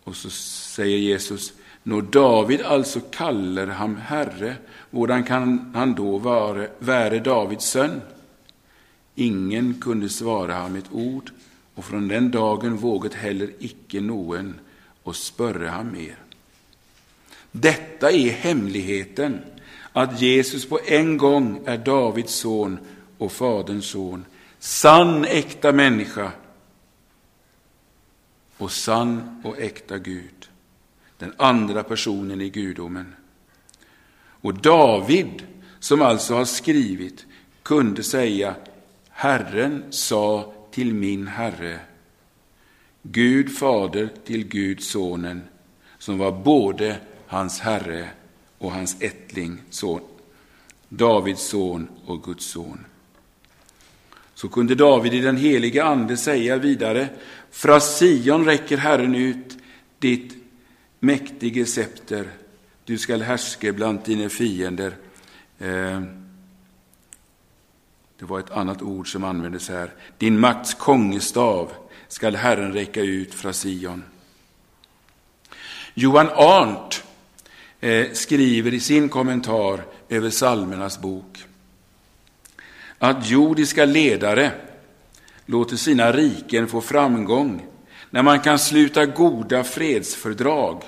Och 0.04 0.16
så 0.16 0.30
säger 0.30 0.98
Jesus, 0.98 1.54
när 1.84 2.02
David 2.02 2.62
alltså 2.62 3.00
kallar 3.00 3.68
ham 3.68 3.98
herre, 3.98 4.56
hvordan 4.90 5.24
kan 5.24 5.72
han 5.76 5.96
då 5.96 6.18
vara, 6.18 6.68
vara 6.80 7.20
Davids 7.20 7.66
son? 7.66 8.02
Ingen 9.16 9.74
kunde 9.82 10.10
svara 10.10 10.54
ham 10.54 10.76
ett 10.76 10.92
ord, 10.92 11.32
och 11.76 11.86
från 11.86 12.08
den 12.08 12.32
dagen 12.32 12.78
vågat 12.78 13.14
heller 13.14 13.50
icke 13.60 14.02
någon 14.02 14.60
och 15.04 15.16
spörre 15.16 15.68
ham 15.68 15.92
mer. 15.92 16.21
Detta 17.52 18.12
är 18.12 18.30
hemligheten, 18.30 19.42
att 19.94 20.22
Jesus 20.22 20.66
på 20.66 20.80
en 20.86 21.18
gång 21.18 21.64
är 21.66 21.78
Davids 21.78 22.36
son 22.36 22.80
och 23.18 23.32
Faderns 23.32 23.86
son, 23.86 24.26
sann 24.60 25.26
äkta 25.26 25.72
människa 25.72 26.32
och 28.58 28.72
sann 28.72 29.42
och 29.44 29.60
äkta 29.60 29.98
Gud, 29.98 30.50
den 31.18 31.34
andra 31.38 31.84
personen 31.84 32.42
i 32.42 32.50
gudomen. 32.50 33.16
Och 34.42 34.54
David, 34.54 35.44
som 35.80 36.02
alltså 36.02 36.36
har 36.36 36.46
skrivit, 36.46 37.26
kunde 37.64 38.04
säga 38.04 38.56
Herren 39.10 39.84
sa 39.90 40.54
till 40.72 40.94
min 40.94 41.28
Herre, 41.28 41.80
Gud 43.04 43.58
fader 43.58 44.10
till 44.26 44.48
Gud 44.48 44.84
sonen, 44.84 45.42
som 45.98 46.18
var 46.18 46.32
både 46.32 46.98
hans 47.32 47.60
Herre 47.60 48.10
och 48.58 48.72
hans 48.72 48.96
ättling, 49.00 49.62
son, 49.70 50.02
Davids 50.90 51.48
son 51.48 51.88
och 52.06 52.24
Guds 52.24 52.46
son. 52.46 52.86
Så 54.34 54.50
kunde 54.50 54.76
David 54.76 55.14
i 55.14 55.20
den 55.20 55.38
heliga 55.38 55.84
ande 55.84 56.18
säga 56.18 56.58
vidare, 56.58 57.10
Fra 57.52 57.80
Sion 57.80 58.46
räcker 58.46 58.78
Herren 58.78 59.16
ut 59.16 59.58
ditt 60.00 60.34
mäktige 61.00 61.66
scepter, 61.66 62.28
du 62.86 62.98
skall 62.98 63.22
härska 63.22 63.74
bland 63.74 64.04
dina 64.04 64.30
fiender. 64.30 64.96
Eh, 65.60 66.02
det 68.20 68.26
var 68.26 68.40
ett 68.40 68.52
annat 68.52 68.82
ord 68.82 69.12
som 69.12 69.24
användes 69.24 69.70
här. 69.70 69.94
Din 70.18 70.40
makts 70.40 70.74
kongestav 70.74 71.72
skall 72.08 72.36
Herren 72.36 72.74
räcka 72.74 73.02
ut 73.02 73.34
från 73.34 73.54
Sion. 73.54 74.04
Johan 75.94 76.30
Arndt 76.30 77.04
Eh, 77.84 78.12
skriver 78.14 78.74
i 78.74 78.80
sin 78.80 79.10
kommentar 79.10 79.86
över 80.10 80.30
psalmernas 80.30 81.02
bok 81.02 81.46
att 82.98 83.30
jordiska 83.30 83.86
ledare 83.86 84.52
låter 85.46 85.76
sina 85.76 86.12
riken 86.12 86.68
få 86.68 86.82
framgång 86.82 87.66
när 88.10 88.24
man 88.24 88.40
kan 88.40 88.60
sluta 88.60 89.06
goda 89.06 89.64
fredsfördrag 89.64 90.84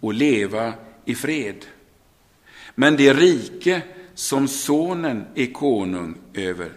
och 0.00 0.14
leva 0.14 0.72
i 1.04 1.14
fred. 1.14 1.64
Men 2.74 2.96
det 2.96 3.14
rike 3.14 3.82
som 4.14 4.48
sonen 4.48 5.24
är 5.34 5.52
konung 5.52 6.18
över 6.34 6.72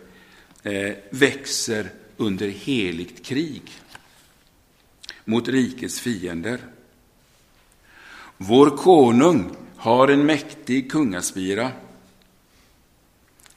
eh, 0.64 0.94
växer 1.10 1.90
under 2.18 2.48
heligt 2.48 3.26
krig 3.26 3.72
mot 5.26 5.48
rikets 5.48 6.00
fiender. 6.00 6.60
Vår 8.42 8.70
konung 8.70 9.56
har 9.78 10.08
en 10.08 10.26
mäktig 10.26 10.92
kungaspira, 10.92 11.72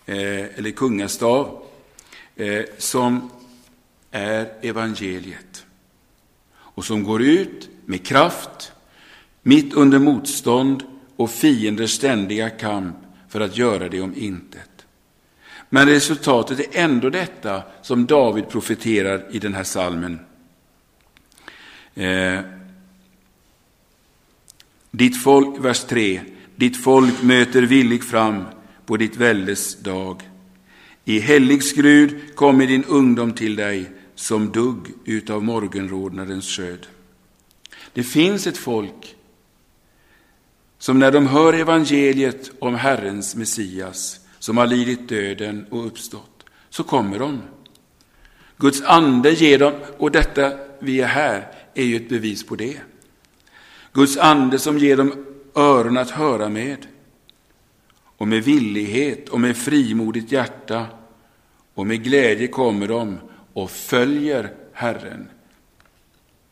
eh, 0.06 0.58
eller 0.58 0.70
kungastav, 0.70 1.62
eh, 2.36 2.64
som 2.78 3.30
är 4.10 4.52
evangeliet 4.60 5.66
och 6.54 6.84
som 6.84 7.04
går 7.04 7.22
ut 7.22 7.68
med 7.84 8.06
kraft 8.06 8.72
mitt 9.42 9.74
under 9.74 9.98
motstånd 9.98 10.84
och 11.16 11.30
fienders 11.30 11.90
ständiga 11.90 12.50
kamp 12.50 12.96
för 13.28 13.40
att 13.40 13.56
göra 13.56 13.88
det 13.88 14.00
om 14.00 14.14
intet. 14.16 14.86
Men 15.68 15.88
resultatet 15.88 16.60
är 16.60 16.80
ändå 16.80 17.10
detta 17.10 17.62
som 17.82 18.06
David 18.06 18.48
profeterar 18.48 19.26
i 19.30 19.38
den 19.38 19.54
här 19.54 19.64
salmen. 19.64 20.18
Eh, 21.94 22.61
ditt 24.92 25.16
folk, 25.22 25.58
vers 25.58 25.84
3, 25.84 26.20
ditt 26.56 26.76
folk 26.76 27.22
möter 27.22 27.62
villigt 27.62 28.04
fram 28.04 28.44
på 28.86 28.96
ditt 28.96 29.16
väldes 29.16 29.78
dag. 29.80 30.22
I 31.04 31.18
helig 31.18 31.62
skrud 31.64 32.34
kommer 32.34 32.66
din 32.66 32.84
ungdom 32.84 33.32
till 33.32 33.56
dig 33.56 33.90
som 34.14 34.52
dugg 34.52 34.88
utav 35.04 35.44
morgonrodnadens 35.44 36.56
sköd. 36.56 36.86
Det 37.92 38.02
finns 38.02 38.46
ett 38.46 38.58
folk 38.58 39.16
som 40.78 40.98
när 40.98 41.12
de 41.12 41.26
hör 41.26 41.52
evangeliet 41.52 42.50
om 42.58 42.74
Herrens 42.74 43.36
Messias, 43.36 44.20
som 44.38 44.56
har 44.56 44.66
lidit 44.66 45.08
döden 45.08 45.66
och 45.70 45.86
uppstått, 45.86 46.44
så 46.70 46.84
kommer 46.84 47.18
de. 47.18 47.40
Guds 48.56 48.82
ande 48.82 49.30
ger 49.30 49.58
dem, 49.58 49.72
och 49.98 50.10
detta 50.10 50.52
vi 50.80 51.00
är 51.00 51.06
här 51.06 51.46
är 51.74 51.84
ju 51.84 51.96
ett 51.96 52.08
bevis 52.08 52.46
på 52.46 52.56
det. 52.56 52.80
Guds 53.92 54.16
ande 54.16 54.58
som 54.58 54.78
ger 54.78 54.96
dem 54.96 55.24
öron 55.54 55.96
att 55.96 56.10
höra 56.10 56.48
med. 56.48 56.86
Och 58.16 58.28
med 58.28 58.44
villighet 58.44 59.28
och 59.28 59.40
med 59.40 59.56
frimodigt 59.56 60.32
hjärta 60.32 60.86
och 61.74 61.86
med 61.86 62.04
glädje 62.04 62.48
kommer 62.48 62.88
de 62.88 63.18
och 63.52 63.70
följer 63.70 64.52
Herren. 64.72 65.28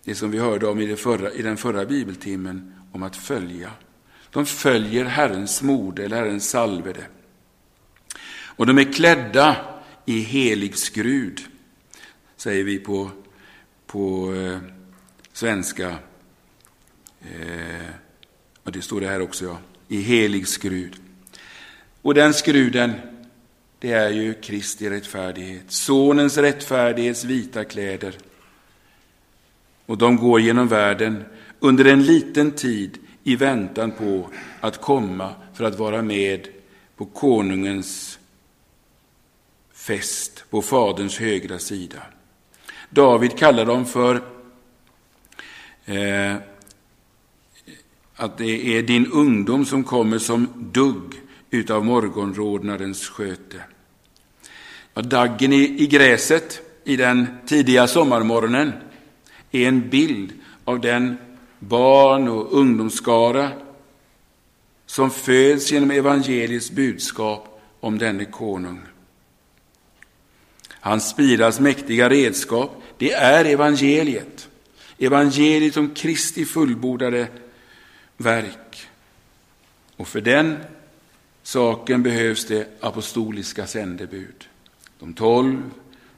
Det 0.05 0.15
som 0.15 0.31
vi 0.31 0.39
hörde 0.39 0.67
om 0.67 0.81
i, 0.81 0.87
det 0.87 0.97
förra, 0.97 1.31
i 1.31 1.43
den 1.43 1.57
förra 1.57 1.85
bibeltimmen 1.85 2.75
om 2.93 3.03
att 3.03 3.17
följa. 3.17 3.71
De 4.31 4.47
följer 4.47 5.05
Herrens 5.05 5.63
mode 5.63 6.05
eller 6.05 6.17
Herrens 6.17 6.51
salvede. 6.51 7.07
Och 8.57 8.67
de 8.67 8.79
är 8.79 8.93
klädda 8.93 9.57
i 10.07 10.21
helig 10.21 10.77
skrud, 10.77 11.41
säger 12.37 12.65
vi 12.65 12.79
på, 12.79 13.11
på 13.87 14.35
eh, 14.35 14.59
svenska. 15.33 15.95
Eh, 17.23 17.87
och 18.65 18.73
det 18.73 18.83
står 18.83 19.01
det 19.01 19.07
här 19.07 19.21
också, 19.21 19.45
ja. 19.45 19.59
I 19.89 20.01
helig 20.01 20.49
skrud. 20.49 20.97
Och 22.03 22.15
den 22.15 22.35
skruden, 22.35 22.93
det 23.79 23.93
är 23.93 24.11
ju 24.11 24.35
Kristi 24.35 24.91
rättfärdighet. 24.91 25.65
Sonens 25.69 26.39
rättfärdighets 26.39 27.25
vita 27.25 27.65
kläder. 27.65 28.15
Och 29.87 29.99
de 29.99 30.17
går 30.17 30.41
genom 30.41 30.69
världen 30.69 31.25
under 31.61 31.85
en 31.85 32.03
liten 32.03 32.53
tid 32.53 32.99
i 33.25 33.37
väntan 33.37 33.91
på 33.91 34.31
att 34.61 34.81
komma 34.81 35.35
för 35.55 35.65
att 35.65 35.79
vara 35.79 36.03
med 36.03 36.49
på 36.97 37.05
konungens 37.05 38.19
fest 39.73 40.45
på 40.51 40.63
Faderns 40.63 41.19
högra 41.19 41.59
sida. 41.59 42.03
David 42.91 43.39
kallar 43.39 43.65
dem 43.65 43.87
för 43.87 44.23
eh, 45.85 46.37
att 48.21 48.39
det 48.39 48.79
är 48.79 48.83
din 48.83 49.07
ungdom 49.07 49.65
som 49.65 49.85
kommer 49.85 50.19
som 50.19 50.49
dugg 50.57 51.15
utav 51.51 51.85
morgonrodnadens 51.85 53.09
sköte. 53.09 53.61
Ja, 54.95 55.03
daggen 55.03 55.53
i, 55.53 55.83
i 55.83 55.87
gräset 55.87 56.61
i 56.85 56.97
den 56.97 57.27
tidiga 57.47 57.87
sommarmorgonen 57.87 58.73
är 59.51 59.69
en 59.69 59.89
bild 59.89 60.33
av 60.65 60.81
den 60.81 61.17
barn 61.59 62.29
och 62.29 62.59
ungdomsskara 62.59 63.51
som 64.87 65.11
föds 65.11 65.73
genom 65.73 65.91
evangeliets 65.91 66.71
budskap 66.71 67.61
om 67.81 67.99
denne 67.99 68.25
konung. 68.25 68.81
Hans 70.71 71.09
spiras 71.09 71.61
mäktiga 71.61 72.09
redskap, 72.09 72.83
det 72.99 73.13
är 73.13 73.45
evangeliet. 73.45 74.49
Evangeliet 74.99 75.77
om 75.77 75.95
Kristi 75.95 76.45
fullbordade 76.45 77.29
verk. 78.21 78.89
Och 79.97 80.09
för 80.09 80.21
den 80.21 80.57
saken 81.43 82.03
behövs 82.03 82.47
det 82.47 82.69
apostoliska 82.81 83.67
sändebud. 83.67 84.49
De 84.99 85.15
tolv, 85.15 85.71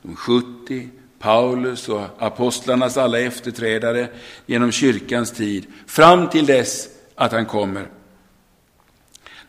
de 0.02 0.16
70, 0.16 0.88
Paulus 1.18 1.88
och 1.88 2.02
apostlarnas 2.18 2.96
alla 2.96 3.20
efterträdare 3.20 4.08
genom 4.46 4.72
kyrkans 4.72 5.32
tid, 5.32 5.66
fram 5.86 6.30
till 6.30 6.46
dess 6.46 6.88
att 7.14 7.32
han 7.32 7.46
kommer. 7.46 7.86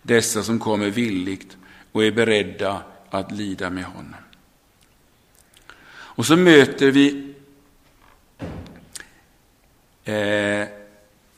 Dessa 0.02 0.44
som 0.44 0.60
kommer 0.60 0.90
villigt 0.90 1.58
och 1.92 2.04
är 2.04 2.12
beredda 2.12 2.84
att 3.10 3.32
lida 3.32 3.70
med 3.70 3.84
honom. 3.84 4.16
Och 5.90 6.26
så 6.26 6.36
möter 6.36 6.92
vi 6.92 7.34
eh, 10.04 10.68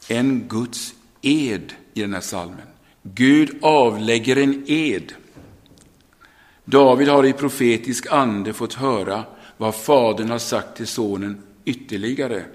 en 0.07 0.47
Guds 0.47 0.93
ed 1.25 1.73
i 1.93 2.01
den 2.01 2.13
här 2.13 2.21
salmen. 2.21 2.67
Gud 3.03 3.57
avlägger 3.61 4.35
en 4.35 4.63
ed. 4.67 5.13
David 6.65 7.07
har 7.07 7.25
i 7.25 7.33
profetisk 7.33 8.07
ande 8.11 8.53
fått 8.53 8.73
höra 8.73 9.25
vad 9.57 9.75
Fadern 9.75 10.29
har 10.29 10.39
sagt 10.39 10.77
till 10.77 10.87
Sonen 10.87 11.43
ytterligare. 11.65 12.45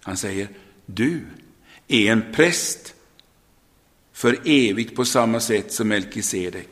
Han 0.00 0.16
säger, 0.16 0.48
du 0.86 1.26
är 1.88 2.12
en 2.12 2.32
präst 2.32 2.94
för 4.12 4.38
evigt 4.44 4.96
på 4.96 5.04
samma 5.04 5.40
sätt 5.40 5.72
som 5.72 5.88
Melkisedek. 5.88 6.68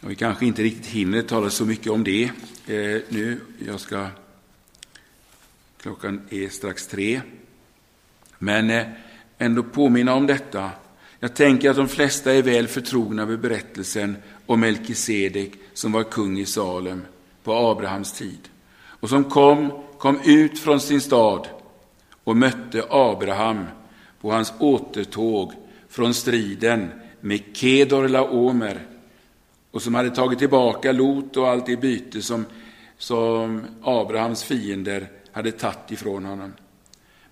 Vi 0.00 0.14
kanske 0.14 0.46
inte 0.46 0.62
riktigt 0.62 0.86
hinner 0.86 1.22
tala 1.22 1.50
så 1.50 1.64
mycket 1.64 1.92
om 1.92 2.04
det 2.04 2.24
eh, 2.66 3.02
nu. 3.08 3.40
Jag 3.66 3.80
ska, 3.80 4.08
klockan 5.80 6.20
är 6.30 6.48
strax 6.48 6.86
tre. 6.86 7.20
Men 8.42 8.70
eh, 8.70 8.86
ändå 9.38 9.62
påminna 9.62 10.14
om 10.14 10.26
detta. 10.26 10.70
Jag 11.20 11.36
tänker 11.36 11.70
att 11.70 11.76
de 11.76 11.88
flesta 11.88 12.34
är 12.34 12.42
väl 12.42 12.68
förtrogna 12.68 13.26
med 13.26 13.40
berättelsen 13.40 14.16
om 14.46 14.60
Melkisedek 14.60 15.52
som 15.74 15.92
var 15.92 16.02
kung 16.02 16.38
i 16.38 16.46
Salem 16.46 17.04
på 17.44 17.52
Abrahams 17.52 18.12
tid 18.12 18.48
och 19.00 19.08
som 19.08 19.24
kom, 19.24 19.72
kom 19.98 20.20
ut 20.24 20.58
från 20.58 20.80
sin 20.80 21.00
stad 21.00 21.48
och 22.24 22.36
mötte 22.36 22.84
Abraham 22.90 23.64
på 24.20 24.32
hans 24.32 24.52
återtåg 24.58 25.52
från 25.88 26.14
striden 26.14 26.90
med 27.20 27.40
Kedor 27.52 28.08
Laomer 28.08 28.86
och 29.70 29.82
som 29.82 29.94
hade 29.94 30.10
tagit 30.10 30.38
tillbaka 30.38 30.92
Lot 30.92 31.36
och 31.36 31.48
allt 31.48 31.66
det 31.66 31.76
byte 31.76 32.22
som, 32.22 32.44
som 32.98 33.62
Abrahams 33.82 34.44
fiender 34.44 35.08
hade 35.32 35.52
tagit 35.52 35.90
ifrån 35.90 36.24
honom. 36.24 36.52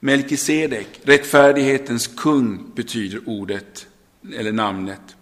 Melkisedek, 0.00 1.00
rättfärdighetens 1.02 2.06
kung, 2.06 2.72
betyder 2.74 3.28
ordet 3.28 3.86
eller 4.34 4.52
namnet. 4.52 5.16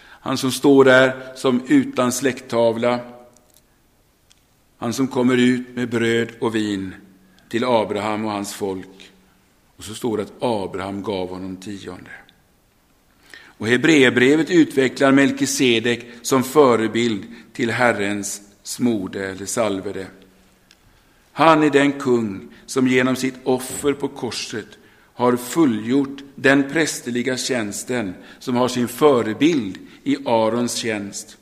Han 0.00 0.38
som 0.38 0.52
står 0.52 0.84
där 0.84 1.32
som 1.36 1.62
utan 1.68 2.12
släkttavla. 2.12 3.00
Han 4.78 4.92
som 4.92 5.08
kommer 5.08 5.36
ut 5.36 5.76
med 5.76 5.90
bröd 5.90 6.28
och 6.40 6.54
vin 6.54 6.94
till 7.48 7.64
Abraham 7.64 8.24
och 8.24 8.30
hans 8.30 8.54
folk. 8.54 9.10
Och 9.76 9.84
så 9.84 9.94
står 9.94 10.16
det 10.16 10.22
att 10.22 10.42
Abraham 10.42 11.02
gav 11.02 11.28
honom 11.28 11.56
tionde. 11.56 12.10
Och 13.42 13.68
Hebreerbrevet 13.68 14.50
utvecklar 14.50 15.12
Melkisedek 15.12 16.06
som 16.22 16.42
förebild 16.42 17.26
till 17.52 17.70
Herrens 17.70 18.42
smorde 18.62 19.28
eller 19.28 19.46
salvede. 19.46 20.06
Han 21.32 21.62
är 21.62 21.70
den 21.70 21.92
kung 21.92 22.49
som 22.70 22.88
genom 22.88 23.16
sitt 23.16 23.34
offer 23.44 23.92
på 23.92 24.08
korset 24.08 24.66
har 25.14 25.36
fullgjort 25.36 26.18
den 26.34 26.70
prästerliga 26.70 27.36
tjänsten 27.36 28.14
som 28.38 28.56
har 28.56 28.68
sin 28.68 28.88
förebild 28.88 29.78
i 30.04 30.16
Arons 30.24 30.74
tjänst. 30.74 31.36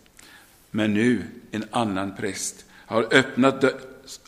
Men 0.70 0.94
nu 0.94 1.22
en 1.50 1.64
annan 1.70 2.16
präst 2.16 2.64
har, 2.70 3.14
öppnat, 3.14 3.64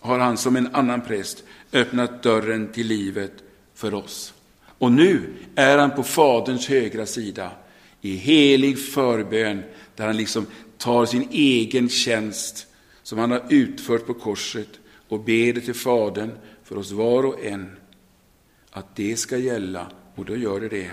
har 0.01 0.19
han 0.19 0.37
som 0.37 0.57
en 0.57 0.75
annan 0.75 1.01
präst 1.01 1.45
öppnat 1.73 2.23
dörren 2.23 2.73
till 2.73 2.87
livet 2.87 3.33
för 3.75 3.95
oss. 3.95 4.35
Och 4.63 4.93
nu 4.93 5.35
är 5.55 5.79
han 5.79 5.91
på 5.91 6.03
Faderns 6.03 6.69
högra 6.69 7.07
sida 7.07 7.51
i 8.01 8.17
helig 8.17 8.79
förbön 8.79 9.63
där 9.97 10.07
han 10.07 10.17
liksom 10.17 10.47
tar 10.79 11.07
sin 11.07 11.29
egen 11.31 11.89
tjänst 11.89 12.67
som 13.03 13.19
han 13.19 13.31
har 13.31 13.43
utfört 13.49 14.07
på 14.07 14.15
korset 14.15 14.69
och 15.09 15.21
ber 15.21 15.53
det 15.53 15.61
till 15.61 15.75
Fadern 15.75 16.31
för 16.71 16.79
oss 16.79 16.91
var 16.91 17.25
och 17.25 17.45
en 17.45 17.77
att 18.71 18.97
det 18.97 19.17
ska 19.17 19.37
gälla 19.37 19.87
och 20.15 20.25
då 20.25 20.37
gör 20.37 20.61
det 20.61 20.69
det. 20.69 20.91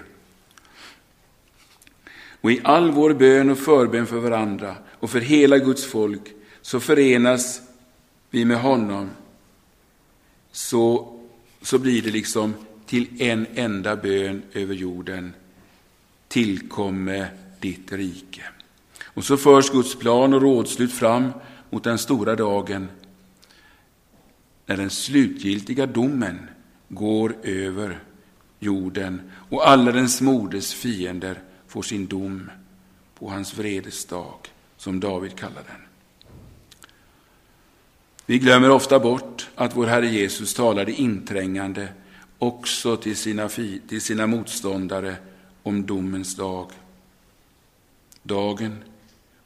Och 2.41 2.51
i 2.51 2.61
all 2.63 2.91
vår 2.91 3.13
bön 3.13 3.49
och 3.49 3.57
förbön 3.57 4.07
för 4.07 4.19
varandra 4.19 4.75
och 4.91 5.09
för 5.09 5.19
hela 5.19 5.57
Guds 5.57 5.85
folk 5.85 6.21
så 6.61 6.79
förenas 6.79 7.61
vi 8.29 8.45
med 8.45 8.61
honom 8.61 9.09
så, 10.51 11.13
så 11.61 11.79
blir 11.79 12.01
det 12.01 12.11
liksom 12.11 12.53
till 12.85 13.21
en 13.21 13.45
enda 13.55 13.95
bön 13.95 14.41
över 14.53 14.75
jorden. 14.75 15.33
Tillkomme 16.27 17.27
ditt 17.59 17.91
rike. 17.91 18.43
Och 19.03 19.25
så 19.25 19.37
förs 19.37 19.69
Guds 19.69 19.95
plan 19.95 20.33
och 20.33 20.41
rådslut 20.41 20.93
fram 20.93 21.31
mot 21.69 21.83
den 21.83 21.97
stora 21.97 22.35
dagen 22.35 22.87
när 24.67 24.77
den 24.77 24.89
slutgiltiga 24.89 25.85
domen 25.85 26.49
går 26.87 27.35
över 27.43 27.99
jorden 28.59 29.21
och 29.49 29.69
alla 29.69 29.91
dens 29.91 30.21
moders 30.21 30.73
fiender 30.73 31.41
får 31.67 31.81
sin 31.81 32.07
dom 32.07 32.51
på 33.19 33.29
hans 33.29 33.57
vredesdag, 33.57 34.47
som 34.77 34.99
David 34.99 35.35
kallar 35.35 35.63
den. 35.67 35.81
Vi 38.25 38.39
glömmer 38.39 38.69
ofta 38.69 38.99
bort 38.99 39.49
att 39.55 39.75
vår 39.75 39.85
Herre 39.85 40.07
Jesus 40.07 40.53
talade 40.53 40.91
inträngande 40.91 41.89
också 42.37 42.97
till 42.97 43.15
sina, 43.15 43.49
till 43.87 44.01
sina 44.01 44.27
motståndare 44.27 45.15
om 45.63 45.85
domens 45.85 46.35
dag. 46.35 46.71
Dagen 48.23 48.83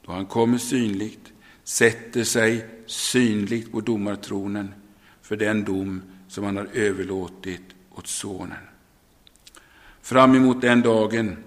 då 0.05 0.11
han 0.11 0.25
kommer 0.25 0.57
synligt, 0.57 1.31
sätter 1.63 2.23
sig 2.23 2.65
synligt 2.85 3.71
på 3.71 3.81
domartronen 3.81 4.73
för 5.31 5.35
den 5.37 5.63
dom 5.63 6.01
som 6.27 6.43
han 6.43 6.57
har 6.57 6.67
överlåtit 6.73 7.61
åt 7.91 8.07
Sonen. 8.07 8.57
Fram 10.01 10.35
emot 10.35 10.61
den 10.61 10.81
dagen 10.81 11.37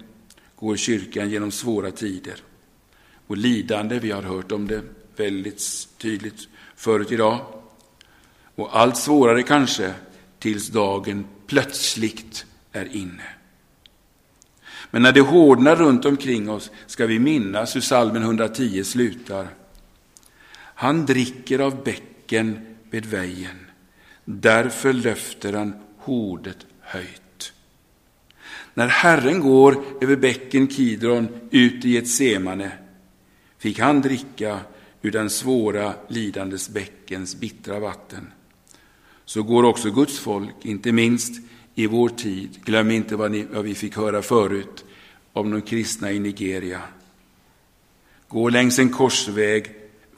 går 0.55 0.75
kyrkan 0.75 1.29
genom 1.29 1.51
svåra 1.51 1.91
tider 1.91 2.35
och 3.27 3.37
lidande. 3.37 3.99
Vi 3.99 4.11
har 4.11 4.21
hört 4.21 4.51
om 4.51 4.67
det 4.67 4.81
väldigt 5.15 5.87
tydligt 5.97 6.47
förut 6.75 7.11
idag. 7.11 7.45
Och 8.55 8.77
allt 8.79 8.97
svårare 8.97 9.43
kanske 9.43 9.93
tills 10.39 10.67
dagen 10.67 11.25
plötsligt 11.47 12.45
är 12.71 12.95
inne. 12.95 13.29
Men 14.91 15.01
när 15.01 15.11
det 15.11 15.21
hårdnar 15.21 15.75
runt 15.75 16.05
omkring 16.05 16.49
oss 16.49 16.71
ska 16.87 17.05
vi 17.05 17.19
minnas 17.19 17.75
hur 17.75 17.81
salmen 17.81 18.23
110 18.23 18.83
slutar. 18.83 19.47
Han 20.57 21.05
dricker 21.05 21.59
av 21.59 21.83
bäcken 21.83 22.77
vid 22.89 23.05
vägen. 23.05 23.64
Därför 24.25 24.93
löfter 24.93 25.53
han 25.53 25.73
hordet 25.97 26.57
höjt. 26.79 27.53
När 28.73 28.87
Herren 28.87 29.39
går 29.39 29.83
över 30.01 30.15
bäcken 30.15 30.67
Kidron 30.67 31.27
ut 31.51 31.85
i 31.85 31.97
ett 31.97 32.09
semane 32.09 32.71
fick 33.57 33.79
han 33.79 34.01
dricka 34.01 34.59
ur 35.01 35.11
den 35.11 35.29
svåra 35.29 35.93
lidandes 36.07 36.69
bäckens 36.69 37.35
bittra 37.35 37.79
vatten. 37.79 38.27
Så 39.25 39.43
går 39.43 39.63
också 39.63 39.91
Guds 39.91 40.19
folk, 40.19 40.55
inte 40.65 40.91
minst 40.91 41.41
i 41.75 41.87
vår 41.87 42.09
tid. 42.09 42.49
Glöm 42.63 42.91
inte 42.91 43.15
vad, 43.15 43.31
ni, 43.31 43.43
vad 43.43 43.63
vi 43.63 43.75
fick 43.75 43.97
höra 43.97 44.21
förut 44.21 44.85
om 45.33 45.51
de 45.51 45.61
kristna 45.61 46.11
i 46.11 46.19
Nigeria. 46.19 46.81
Gå 48.27 48.49
längs 48.49 48.79
en 48.79 48.89
korsväg, 48.89 49.65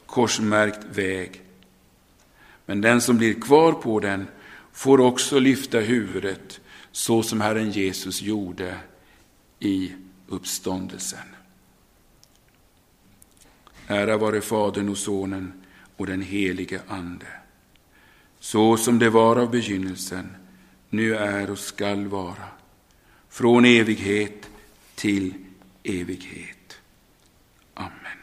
korsmärkt 0.06 0.98
väg 0.98 1.42
men 2.68 2.82
den 2.82 3.02
som 3.02 3.18
blir 3.18 3.34
kvar 3.34 3.72
på 3.72 4.00
den 4.00 4.28
får 4.72 5.00
också 5.00 5.40
lyfta 5.40 5.80
huvudet 5.80 6.60
så 6.92 7.24
som 7.24 7.42
Herren 7.42 7.72
Jesus 7.72 8.22
gjorde 8.22 8.78
i 9.60 9.92
uppståndelsen. 10.28 11.36
Ära 13.88 14.18
vare 14.18 14.42
Fadern 14.42 14.90
och 14.90 14.98
Sonen 14.98 15.54
och 15.98 16.08
den 16.08 16.22
helige 16.22 16.82
Ande. 16.88 17.28
Så 18.40 18.78
som 18.78 19.00
det 19.00 19.10
var 19.10 19.36
av 19.36 19.52
begynnelsen, 19.52 20.30
nu 20.90 21.16
är 21.16 21.52
och 21.52 21.60
skall 21.60 22.08
vara, 22.08 22.48
från 23.30 23.66
evighet 23.66 24.50
till 24.96 25.34
evighet. 25.84 26.78
Amen. 27.74 28.18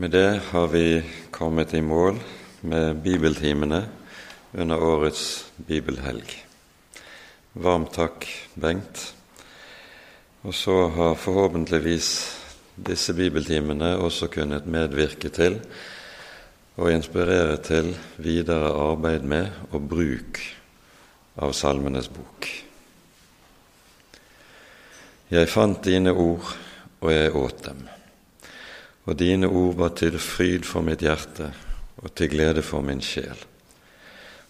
Med 0.00 0.10
det 0.10 0.40
har 0.50 0.66
vi 0.66 1.02
kommit 1.30 1.74
i 1.74 1.80
mål 1.82 2.16
med 2.60 2.96
bibeltimene 2.96 3.82
under 4.52 4.82
årets 4.82 5.52
bibelhelg. 5.56 6.46
Varmt 7.52 7.92
tack, 7.92 8.48
Bengt. 8.54 9.14
Och 10.40 10.54
så 10.54 10.88
har 10.88 11.14
förhoppningsvis 11.14 12.38
dessa 12.74 13.12
bibeltimene 13.12 13.96
också 13.96 14.28
kunnat 14.28 14.66
medverka 14.66 15.28
till 15.28 15.60
och 16.74 16.92
inspirera 16.92 17.56
till 17.56 17.96
vidare 18.16 18.72
arbete 18.72 19.24
med 19.24 19.48
och 19.70 19.80
bruk 19.80 20.56
av 21.34 21.52
Salmenes 21.52 22.10
bok. 22.10 22.64
Jag 25.28 25.48
fant 25.48 25.82
dina 25.82 26.12
ord, 26.12 26.40
och 26.98 27.12
jag 27.12 27.36
åt 27.36 27.62
dem. 27.62 27.99
Og 29.04 29.18
dine 29.18 29.48
ord 29.48 29.76
var 29.80 29.94
til 29.96 30.18
fryd 30.20 30.66
for 30.68 30.84
mitt 30.84 31.00
hjerte 31.00 31.50
og 32.00 32.12
til 32.16 32.30
glede 32.32 32.62
for 32.62 32.84
min 32.84 33.00
sjel. 33.04 33.38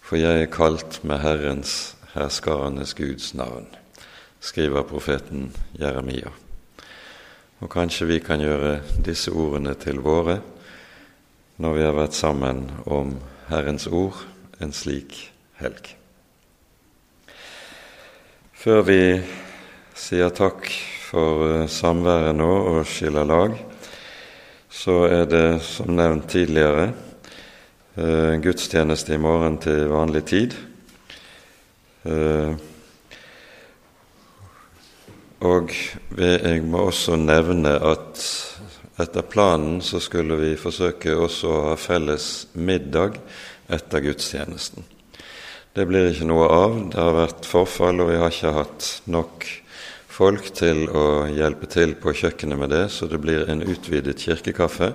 For 0.01 0.19
jeg 0.19 0.43
er 0.43 0.51
kalt 0.51 1.01
med 1.07 1.23
Herrens, 1.23 1.95
herskarenes 2.15 2.95
Guds 2.99 3.35
navn, 3.35 3.69
skriver 4.41 4.83
profeten 4.83 5.53
Jeremia. 5.79 6.33
Og 7.61 7.71
kanskje 7.71 8.09
vi 8.09 8.19
kan 8.25 8.41
gjøre 8.41 8.81
disse 9.05 9.31
ordene 9.31 9.75
til 9.79 10.01
våre 10.03 10.41
når 11.61 11.77
vi 11.77 11.85
har 11.85 11.95
vært 11.95 12.17
sammen 12.17 12.65
om 12.89 13.19
Herrens 13.51 13.87
ord 13.87 14.17
en 14.61 14.73
slik 14.73 15.15
helg. 15.61 15.93
Før 18.57 18.83
vi 18.89 19.03
sier 19.97 20.33
takk 20.33 20.67
for 21.11 21.67
samvaron 21.69 21.69
samværet 21.69 22.37
nå 22.37 22.53
og 22.71 22.87
skiller 22.89 23.29
lag, 23.29 23.55
så 24.71 25.05
är 25.05 25.27
det 25.27 25.61
som 25.61 25.97
nämnt 25.97 26.29
tidigare 26.29 26.93
eh, 27.95 28.29
en 28.29 28.41
gudstjeneste 28.41 29.15
i 29.15 29.19
morgen 29.19 29.89
vanlig 29.89 30.27
tid. 30.27 30.55
Eh, 32.03 32.55
och 35.39 35.75
jag 36.19 36.65
må 36.65 36.81
också 36.81 37.17
nämna 37.17 37.77
att 37.77 38.47
efter 38.97 39.23
planen 39.23 39.83
så 39.83 40.01
skulle 40.01 40.35
vi 40.35 40.57
försöka 40.57 41.17
också 41.17 41.53
ha 41.53 41.77
fälles 41.77 42.47
middag 42.53 43.13
efter 43.67 44.01
gudstjenesten. 44.01 44.85
Det 45.73 45.87
blir 45.87 46.09
inte 46.09 46.25
något 46.25 46.51
av. 46.51 46.91
Det 46.95 47.01
har 47.01 47.13
varit 47.13 47.47
förfall 47.47 48.01
och 48.01 48.11
vi 48.11 48.17
har 48.17 48.31
inte 48.31 48.47
haft 48.47 49.03
nog 49.05 49.60
folk 50.21 50.51
til 50.53 50.83
å 50.93 51.25
hjelpe 51.33 51.65
til 51.71 51.95
på 51.97 52.13
kjøkkenet 52.13 52.59
med 52.61 52.73
det, 52.75 52.85
så 52.93 53.07
det 53.09 53.23
blir 53.23 53.47
en 53.49 53.63
utvidet 53.65 54.21
kirkekaffe, 54.21 54.93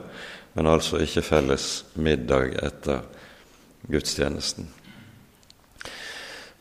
men 0.53 0.69
altså 0.69 0.99
ikke 1.01 1.23
felles 1.25 1.69
middag 1.97 2.53
etter 2.61 3.01
gudstjenesten. 3.89 4.67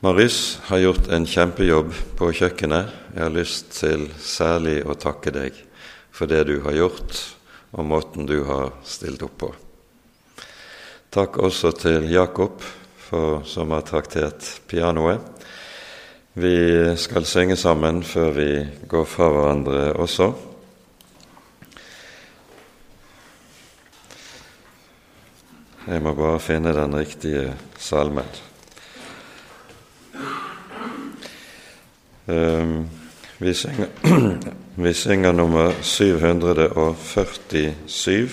Marius 0.05 0.39
har 0.71 0.81
gjort 0.81 1.11
en 1.13 1.29
kjempejobb 1.29 1.93
på 2.17 2.31
kjøkkenet. 2.41 2.89
Jeg 3.13 3.23
har 3.23 3.37
lyst 3.37 3.71
til 3.77 4.07
særlig 4.21 4.79
å 4.89 4.97
takke 5.01 5.33
deg 5.33 5.61
for 6.15 6.31
det 6.31 6.43
du 6.49 6.57
har 6.65 6.77
gjort, 6.77 7.21
og 7.77 7.89
måten 7.89 8.29
du 8.29 8.39
har 8.49 8.73
stilt 8.89 9.25
opp 9.27 9.37
på. 9.45 9.53
Takk 11.13 11.37
også 11.37 11.75
til 11.85 12.09
Jakob, 12.13 12.65
for, 13.05 13.43
som 13.45 13.77
har 13.77 13.85
traktert 13.85 14.49
pianoet. 14.73 15.34
Vi 16.37 16.97
skal 16.99 17.23
synge 17.31 17.55
sammen 17.57 18.01
før 18.03 18.33
vi 18.35 18.67
går 18.91 19.05
fra 19.07 19.29
hverandre 19.31 19.93
også. 20.03 20.33
Jeg 25.87 26.03
må 26.03 26.15
bare 26.19 26.41
finne 26.43 26.73
den 26.75 26.97
riktige 26.99 27.55
salmen. 27.79 28.27
Ehm, 32.27 32.91
vi 33.39 33.55
synger, 33.55 33.87
vi 34.85 34.93
synger 34.93 35.33
nummer 35.33 35.73
747, 35.83 38.29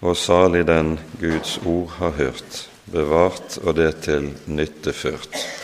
og 0.00 0.16
salig 0.16 0.66
den 0.66 0.98
Guds 1.20 1.60
ord 1.62 1.90
har 2.00 2.10
hørt, 2.10 2.70
bevart 2.90 3.58
og 3.62 3.76
det 3.76 3.96
til 4.02 4.34
nytte 4.46 4.92
ført. 4.92 5.57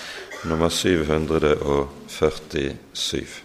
Nummer 0.45 0.69
747. 0.69 3.45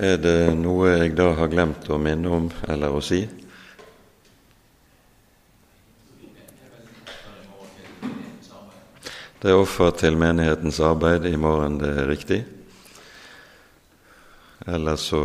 Er 0.00 0.16
det 0.16 0.54
noe 0.56 0.94
jeg 0.94 1.10
da 1.12 1.26
har 1.36 1.50
glemt 1.52 1.84
å 1.92 1.98
minne 2.00 2.30
om 2.32 2.46
eller 2.72 2.94
å 2.96 3.02
si? 3.04 3.18
Det 9.40 9.52
er 9.52 9.60
offer 9.60 9.92
til 10.00 10.16
menighetens 10.16 10.80
arbeid 10.80 11.28
i 11.28 11.34
morgen, 11.36 11.76
det 11.84 11.92
er 11.92 12.08
riktig. 12.08 12.40
Ellers 14.64 15.04
så 15.12 15.22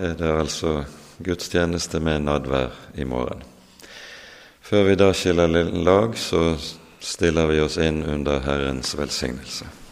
er 0.00 0.16
det 0.16 0.32
altså 0.32 0.78
gudstjeneste 1.20 2.00
med 2.00 2.24
nadvær 2.24 2.72
i 2.96 3.04
morgen. 3.04 3.44
Før 4.64 4.88
vi 4.88 5.00
da 5.04 5.12
skiller 5.12 5.68
lag, 5.84 6.16
så 6.16 6.54
stiller 6.96 7.52
vi 7.52 7.60
oss 7.60 7.76
inn 7.76 8.00
under 8.08 8.40
Herrens 8.48 8.96
velsignelse. 8.96 9.83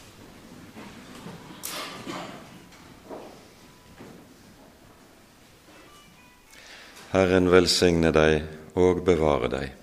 Herren 7.13 7.51
välsigne 7.51 8.11
dig 8.11 8.45
och 8.73 9.03
bevare 9.05 9.49
dig. 9.49 9.75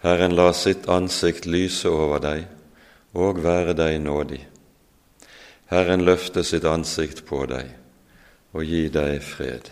Herren 0.00 0.34
la 0.34 0.52
sitt 0.52 0.88
ansikt 0.88 1.46
lyse 1.46 1.88
över 1.88 2.20
dig 2.20 2.46
och 3.12 3.38
vare 3.38 3.72
dig 3.72 3.98
nådig. 3.98 4.48
Herren 5.66 6.04
löfte 6.04 6.44
sitt 6.44 6.64
ansikt 6.64 7.26
på 7.26 7.46
dig 7.46 7.70
och 8.50 8.64
ge 8.64 8.88
dig 8.88 9.20
fred. 9.20 9.70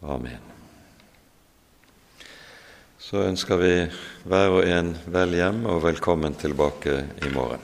Amen. 0.00 0.40
Så 2.98 3.16
önskar 3.16 3.56
vi 3.56 3.90
var 4.22 4.48
och 4.48 4.64
en 4.64 4.98
väl 5.06 5.34
hjem 5.34 5.66
och 5.66 5.84
välkommen 5.84 6.34
tillbaka 6.34 7.02
imorgon. 7.26 7.58